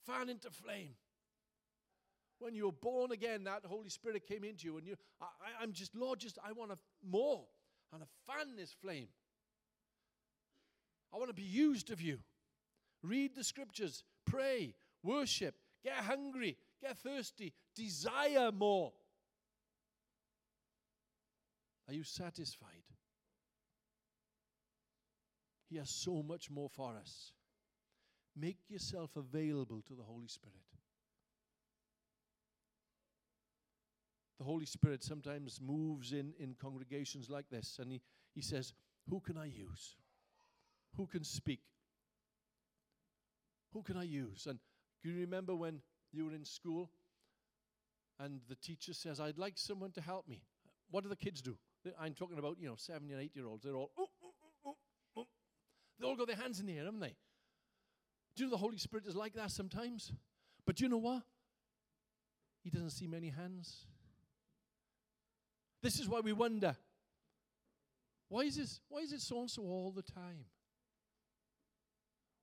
[0.06, 0.94] Fan into flame.
[2.38, 5.26] When you were born again, that Holy Spirit came into you, and you, I,
[5.60, 7.44] I'm just, Lord, just I want to more.
[7.92, 9.08] I to fan this flame.
[11.12, 12.18] I want to be used of you.
[13.02, 18.92] Read the scriptures, pray, worship, get hungry, get thirsty, desire more.
[21.88, 22.84] Are you satisfied?
[25.68, 27.32] He has so much more for us.
[28.36, 30.60] Make yourself available to the Holy Spirit.
[34.40, 38.00] the Holy Spirit sometimes moves in, in congregations like this and he,
[38.34, 38.72] he says,
[39.10, 39.96] Who can I use?
[40.96, 41.60] Who can speak?
[43.72, 44.46] Who can I use?
[44.48, 44.58] And
[45.02, 45.80] do you remember when
[46.12, 46.90] you were in school
[48.18, 50.42] and the teacher says, I'd like someone to help me?
[50.90, 51.56] What do the kids do?
[51.98, 53.64] I'm talking about, you know, seven and eight year olds.
[53.64, 54.08] They're all, oh,
[54.66, 54.76] oh,
[55.16, 55.26] oh,
[55.98, 57.14] they all got their hands in the air, haven't they?
[58.36, 60.12] Do you know the Holy Spirit is like that sometimes?
[60.66, 61.22] But do you know what?
[62.62, 63.86] He doesn't see many hands.
[65.82, 66.76] This is why we wonder
[68.28, 70.44] why is, this, why is it so and so all the time?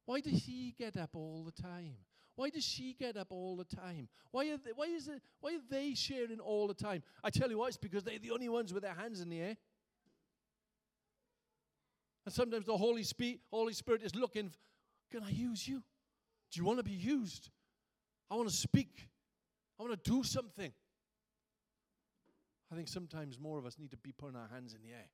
[0.08, 1.98] Why does he get up all the time?
[2.38, 4.08] Why does she get up all the time?
[4.32, 7.04] Why are they, why is it, why are they sharing all the time?
[7.26, 9.42] I tell you what, it's because they're the only ones with their hands in the
[9.42, 9.58] air.
[12.26, 14.52] And sometimes the Holy Spirit, Holy Spirit is looking,
[15.12, 15.84] can I use you?
[16.52, 17.50] Do you want to be used?
[18.32, 19.10] I want to speak.
[19.78, 20.72] I want to do something.
[22.72, 25.10] I think sometimes more of us need to be putting our hands in the air,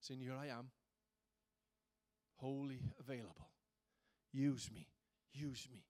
[0.00, 0.70] saying, Here I am,
[2.36, 3.47] wholly available.
[4.32, 4.86] Use me.
[5.32, 5.84] Use me.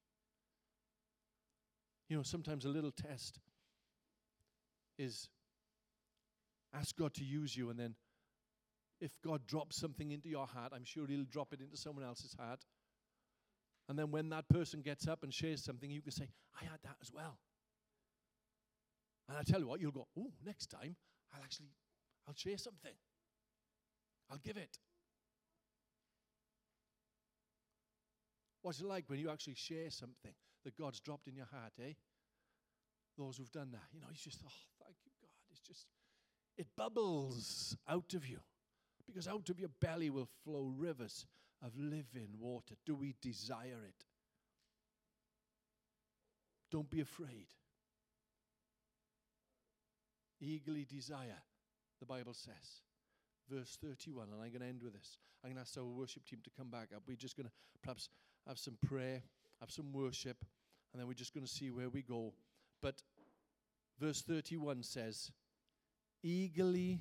[2.09, 3.39] You know, sometimes a little test
[4.99, 5.29] is
[6.75, 7.95] ask God to use you, and then
[9.01, 12.35] if God drops something into your heart, I'm sure He'll drop it into someone else's
[12.39, 12.65] heart.
[13.89, 16.29] And then when that person gets up and shares something, you can say,
[16.61, 17.39] I had that as well.
[19.29, 20.97] And I tell you what, you'll go, oh, next time
[21.35, 21.73] I'll actually,
[22.27, 22.93] I'll share something.
[24.31, 24.79] I'll give it.
[28.63, 30.33] What's it like when you actually share something
[30.65, 31.93] that God's dropped in your heart, eh?
[33.17, 35.31] Those who've done that, you know, it's just, oh, thank you, God.
[35.51, 35.87] It's just,
[36.57, 38.39] it bubbles out of you
[39.07, 41.27] because out of your belly will flow rivers
[41.65, 42.75] of living water.
[42.85, 44.05] Do we desire it?
[46.71, 47.49] Don't be afraid.
[50.41, 51.43] Eagerly desire,
[51.99, 52.83] the Bible says.
[53.51, 55.19] Verse 31, and I'm going to end with this.
[55.43, 57.03] I'm going to ask our worship team to come back up.
[57.09, 57.53] We're just going to
[57.83, 58.11] perhaps
[58.49, 59.23] have some prayer,
[59.61, 60.39] have some worship,
[60.93, 62.33] and then we're just going to see where we go.
[62.83, 63.03] But
[64.01, 65.31] verse 31 says,
[66.23, 66.99] eagerly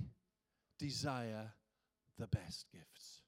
[0.77, 1.51] desire
[2.19, 3.21] the best gifts.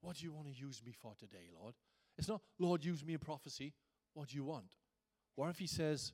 [0.00, 1.74] What do you want to use me for today, Lord?
[2.18, 3.72] It's not, Lord, use me in prophecy.
[4.14, 4.74] What do you want?
[5.36, 6.12] What if he says,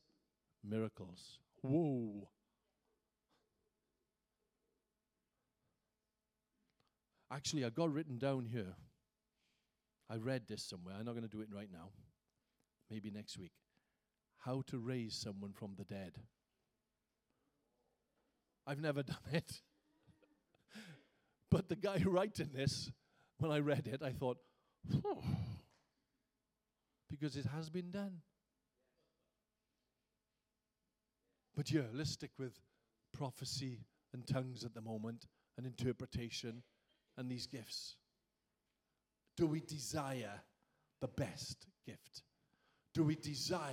[0.63, 1.39] miracles?
[1.63, 2.29] Whoa.
[7.33, 8.75] Actually, I got written down here.
[10.11, 10.95] I read this somewhere.
[10.99, 11.91] I'm not going to do it right now.
[12.91, 13.53] Maybe next week.
[14.39, 16.13] How to raise someone from the dead.
[18.67, 19.61] I've never done it.
[21.51, 22.91] but the guy writing this
[23.39, 24.39] when I read it, I thought,
[27.09, 28.23] because it has been done.
[31.57, 32.59] But yeah, let's stick with
[33.13, 33.81] prophecy
[34.13, 36.63] and tongues at the moment and interpretation
[37.17, 37.97] and these gifts.
[39.39, 40.33] Do we desire
[41.01, 42.23] the best gift?
[42.93, 43.71] Do we desire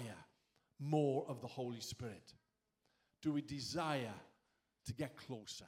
[0.79, 2.35] more of the Holy Spirit?
[3.23, 4.13] Do we desire
[4.85, 5.65] to get closer?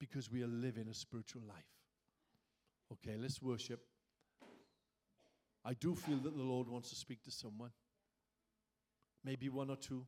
[0.00, 1.54] Because we are living a spiritual life.
[2.92, 3.80] Okay, let's worship.
[5.64, 7.70] I do feel that the Lord wants to speak to someone.
[9.24, 10.04] Maybe one or two.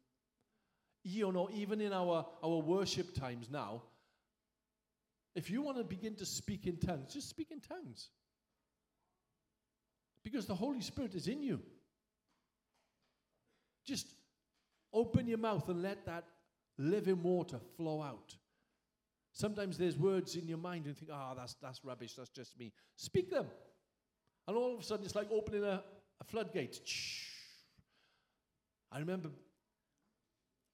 [1.05, 3.83] You know, even in our, our worship times now,
[5.37, 8.09] if you want to begin to speak in tongues, just speak in tongues.
[10.23, 11.61] Because the Holy Spirit is in you.
[13.85, 14.07] Just
[14.93, 16.25] open your mouth and let that
[16.79, 18.37] living water flow out.
[19.33, 22.29] Sometimes there's words in your mind and you think, ah, oh, that's, that's rubbish, that's
[22.29, 22.73] just me.
[22.97, 23.47] Speak them.
[24.47, 25.83] And all of a sudden it's like opening a,
[26.21, 26.81] a floodgate.
[28.91, 29.31] I remember,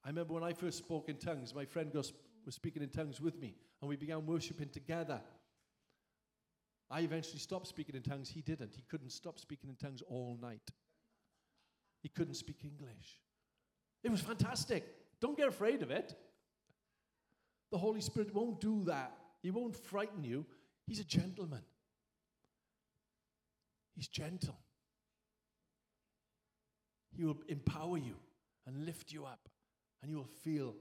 [0.04, 2.12] I remember when I first spoke in tongues, my friend was,
[2.44, 5.20] was speaking in tongues with me, and we began worshiping together.
[6.90, 8.30] I eventually stopped speaking in tongues.
[8.30, 8.74] He didn't.
[8.74, 10.70] He couldn't stop speaking in tongues all night.
[12.02, 13.20] He couldn't speak English.
[14.02, 14.84] It was fantastic.
[15.20, 16.14] Don't get afraid of it.
[17.70, 19.12] The Holy Spirit won't do that.
[19.42, 20.46] He won't frighten you.
[20.86, 21.62] He's a gentleman.
[23.94, 24.56] He's gentle.
[27.10, 28.14] He will empower you
[28.66, 29.48] and lift you up,
[30.00, 30.76] and you will feel,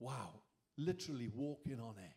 [0.00, 0.30] wow,
[0.78, 2.16] literally walking on air.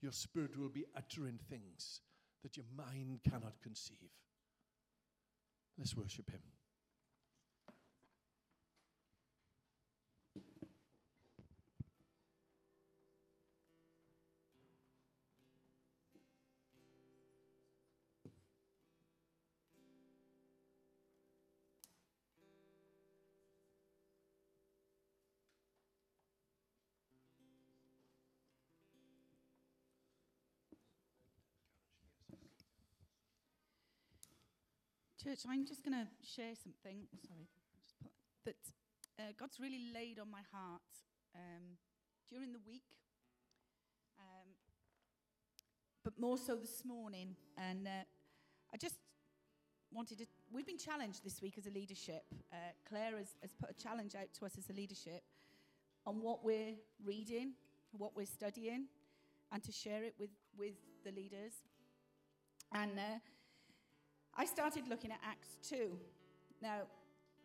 [0.00, 2.00] Your spirit will be uttering things
[2.42, 4.10] that your mind cannot conceive.
[5.78, 6.40] Let's worship Him.
[35.22, 37.06] Church, I'm just going to share something.
[37.24, 37.46] Sorry,
[37.80, 38.10] just put,
[38.44, 38.56] that
[39.22, 40.82] uh, God's really laid on my heart
[41.36, 41.78] um,
[42.28, 42.82] during the week,
[44.18, 44.48] um,
[46.02, 47.36] but more so this morning.
[47.56, 48.02] And uh,
[48.74, 48.96] I just
[49.92, 50.26] wanted to.
[50.50, 52.24] We've been challenged this week as a leadership.
[52.52, 52.56] Uh,
[52.88, 55.22] Claire has, has put a challenge out to us as a leadership
[56.04, 57.52] on what we're reading,
[57.92, 58.86] what we're studying,
[59.52, 61.52] and to share it with, with the leaders.
[62.72, 63.20] And uh,
[64.34, 65.96] I started looking at Acts 2.
[66.62, 66.82] Now,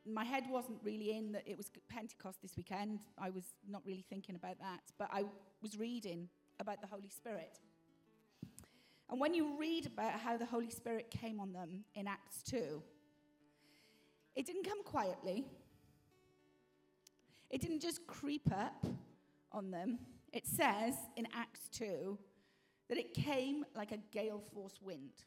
[0.06, 3.02] my head wasn't really in that it was Pentecost this weekend.
[3.18, 4.80] I was not really thinking about that.
[4.98, 5.26] But I
[5.62, 6.30] was reading
[6.60, 7.60] about the Holy Spirit.
[9.10, 12.82] And when you read about how the Holy Spirit came on them in Acts 2,
[14.36, 15.46] it didn't come quietly.
[17.50, 18.86] It didn't just creep up
[19.52, 20.00] on them.
[20.34, 22.18] It says in Acts 2
[22.90, 25.24] that it came like a gale force wind.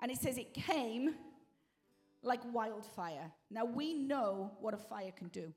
[0.00, 1.14] And it says it came
[2.22, 3.30] like wildfire.
[3.50, 5.52] Now we know what a fire can do.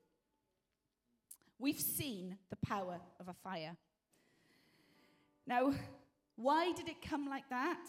[1.58, 3.76] We've seen the power of a fire.
[5.46, 5.72] Now,
[6.36, 7.84] why did it come like that?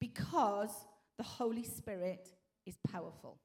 [0.00, 0.70] Because
[1.18, 2.28] the Holy Spirit
[2.64, 3.38] is powerful.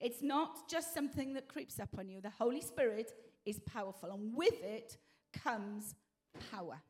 [0.00, 2.20] It's not just something that creeps up on you.
[2.20, 3.12] The Holy Spirit
[3.44, 4.98] is powerful, and with it
[5.32, 5.94] comes
[6.50, 6.80] power.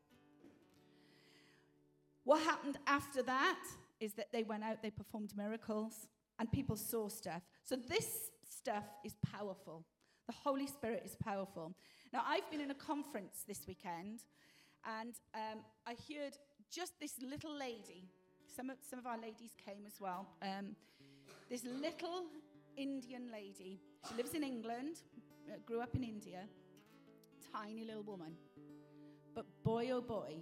[2.25, 3.63] What happened after that
[3.99, 6.07] is that they went out, they performed miracles,
[6.39, 7.43] and people saw stuff.
[7.63, 9.85] So this stuff is powerful.
[10.27, 11.75] The Holy Spirit is powerful.
[12.11, 14.21] Now, I've been in a conference this weekend,
[14.99, 16.37] and um, I heard
[16.71, 18.09] just this little lady.
[18.55, 20.27] Some of, some of our ladies came as well.
[20.41, 20.75] Um,
[21.49, 22.25] this little
[22.75, 23.79] Indian lady.
[24.09, 25.01] She lives in England,
[25.47, 26.41] uh, grew up in India.
[27.53, 28.33] Tiny little woman.
[29.35, 30.37] But boy, oh boy,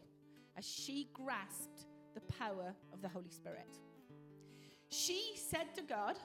[0.58, 3.80] as she grasped the power of the Holy Spirit.
[4.90, 6.18] She said to God,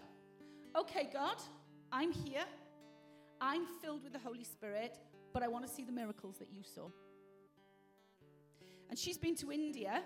[0.77, 1.37] Okay, God,
[1.91, 2.45] I'm here.
[3.41, 4.99] I'm filled with the Holy Spirit,
[5.33, 6.89] but I want to see the miracles that you saw.
[8.91, 10.03] And she's been to India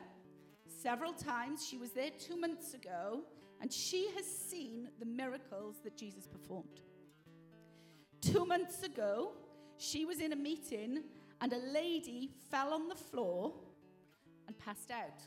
[0.83, 1.67] several times.
[1.67, 3.23] She was there two months ago,
[3.61, 6.81] and she has seen the miracles that Jesus performed.
[8.21, 9.33] Two months ago,
[9.77, 11.03] she was in a meeting,
[11.41, 13.55] and a lady fell on the floor
[14.47, 15.23] and passed out.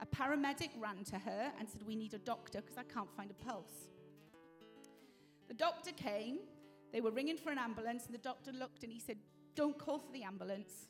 [0.00, 3.30] A paramedic ran to her and said, We need a doctor because I can't find
[3.30, 3.88] a pulse.
[5.48, 6.38] The doctor came,
[6.92, 9.18] they were ringing for an ambulance, and the doctor looked and he said,
[9.54, 10.86] Don't call for the ambulance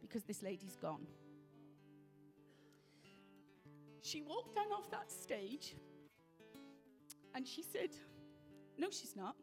[0.00, 1.06] because this lady's gone.
[4.02, 5.74] She walked down off that stage
[7.34, 7.90] and she said,
[8.78, 9.36] No, she's not.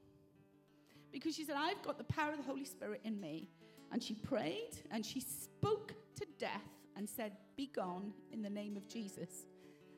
[1.12, 3.49] Because she said, I've got the power of the Holy Spirit in me.
[3.91, 8.78] And she prayed and she spoke to death and said, Be gone in the name
[8.78, 9.47] of Jesus.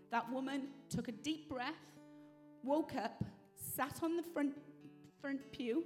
[0.09, 1.83] That woman took a deep breath,
[2.63, 3.21] woke up,
[3.55, 4.55] sat on the front,
[5.19, 5.83] front pew,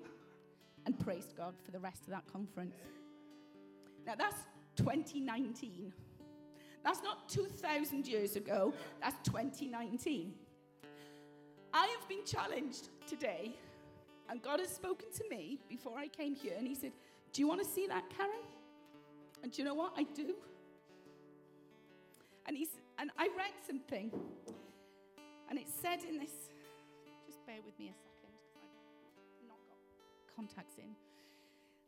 [0.86, 2.76] and praised God for the rest of that conference.
[4.06, 4.36] Now, that's
[4.76, 5.92] 2019.
[6.84, 10.36] That's not 2,000 years ago, that's 2019.
[11.74, 13.56] I have been challenged today,
[14.30, 16.92] and God has spoken to me before I came here, and He said,
[17.34, 18.46] Do you want to see that, Karen?
[19.42, 19.94] And do you know what?
[19.98, 20.36] I do.
[22.48, 24.12] And, he's, and I read something,
[25.50, 26.32] and it said in this,
[27.26, 30.96] just bear with me a second, because I've not got contacts in.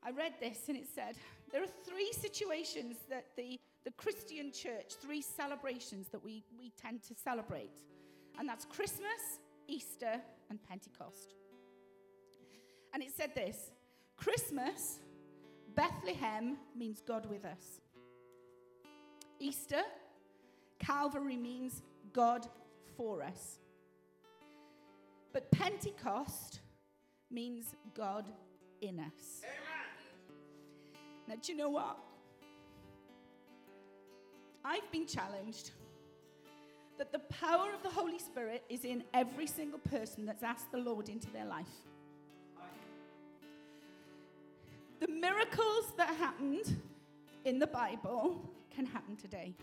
[0.04, 1.16] I read this, and it said,
[1.52, 7.04] There are three situations that the, the Christian church, three celebrations that we, we tend
[7.04, 7.82] to celebrate,
[8.38, 11.36] and that's Christmas, Easter, and Pentecost.
[12.94, 13.72] And it said this
[14.18, 15.00] Christmas,
[15.76, 17.80] Bethlehem means God with us.
[19.40, 19.84] Easter,
[20.80, 21.82] Calvary means
[22.14, 22.48] God
[22.98, 23.60] for us.
[25.32, 26.62] But Pentecost
[27.30, 28.26] means God
[28.82, 29.44] in us.
[31.28, 31.98] Now, do you know what?
[34.66, 35.72] I've been challenged
[36.98, 40.80] that the power of the Holy Spirit is in every single person that's asked the
[40.80, 41.68] Lord into their life.
[45.00, 46.76] The miracles that happened
[47.46, 48.42] in the Bible
[48.76, 49.56] can happen today.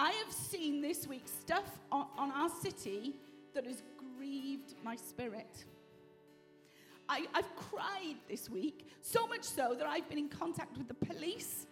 [0.00, 3.16] I have seen this week stuff on, on our city
[3.52, 3.82] that has
[4.16, 5.66] grieved my spirit.
[7.06, 10.94] I, have cried this week, so much so that I've been in contact with the
[10.94, 11.66] police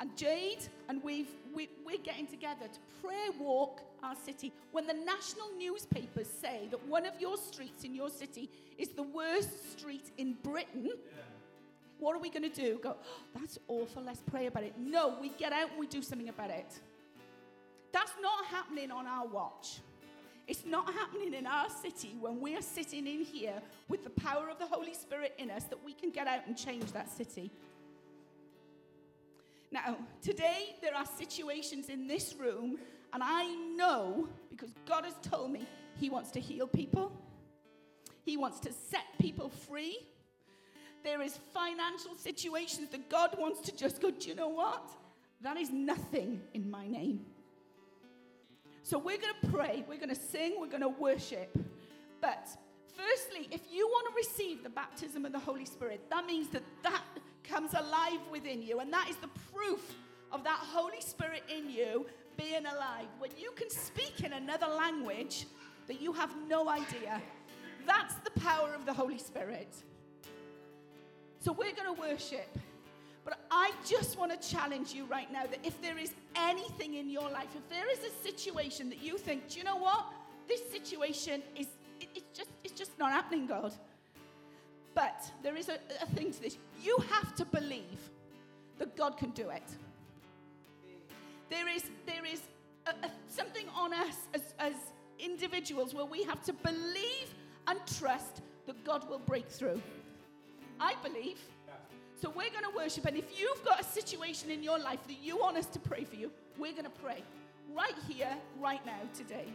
[0.00, 4.50] and Jade, and we've, we, we're getting together to prayer walk our city.
[4.72, 9.02] When the national newspapers say that one of your streets in your city is the
[9.02, 11.22] worst street in Britain, yeah.
[11.98, 12.78] what are we going to do?
[12.82, 14.72] Go, oh, that's awful, let's pray about it.
[14.78, 16.80] No, we get out and we do something about it.
[17.94, 19.78] That's not happening on our watch.
[20.48, 24.50] It's not happening in our city when we are sitting in here with the power
[24.50, 27.52] of the Holy Spirit in us that we can get out and change that city.
[29.70, 32.78] Now, today there are situations in this room,
[33.12, 35.64] and I know because God has told me
[36.00, 37.12] He wants to heal people,
[38.24, 39.98] He wants to set people free.
[41.04, 44.90] There is financial situations that God wants to just go, do you know what?
[45.42, 47.26] That is nothing in my name.
[48.84, 51.56] So we're going to pray, we're going to sing, we're going to worship.
[52.20, 52.48] But
[52.94, 56.62] firstly, if you want to receive the baptism of the Holy Spirit, that means that
[56.82, 57.02] that
[57.42, 58.80] comes alive within you.
[58.80, 59.96] And that is the proof
[60.30, 62.04] of that Holy Spirit in you
[62.36, 63.06] being alive.
[63.18, 65.46] When you can speak in another language
[65.86, 67.22] that you have no idea,
[67.86, 69.74] that's the power of the Holy Spirit.
[71.40, 72.58] So we're going to worship.
[73.24, 77.08] But I just want to challenge you right now that if there is anything in
[77.08, 80.06] your life, if there is a situation that you think, do you know what?
[80.46, 81.68] This situation is
[82.00, 83.72] it, it's just it's just not happening, God.
[84.94, 86.58] But there is a, a thing to this.
[86.82, 88.10] You have to believe
[88.78, 89.64] that God can do it.
[91.48, 92.42] There is there is
[92.86, 94.74] a, a, something on us as, as
[95.18, 97.34] individuals where we have to believe
[97.66, 99.80] and trust that God will break through.
[100.78, 101.38] I believe.
[102.20, 103.06] So we're going to worship.
[103.06, 106.04] And if you've got a situation in your life that you want us to pray
[106.04, 107.22] for you, we're going to pray
[107.74, 109.46] right here, right now, today.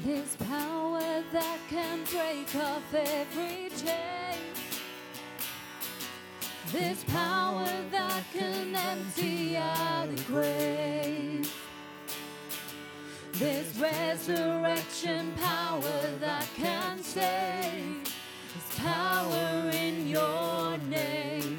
[0.00, 4.38] There's power that can break off every chain.
[6.72, 11.52] This power that can empty out the grave.
[13.32, 15.80] This resurrection power
[16.20, 18.05] that can save.
[18.76, 21.55] Power in your name.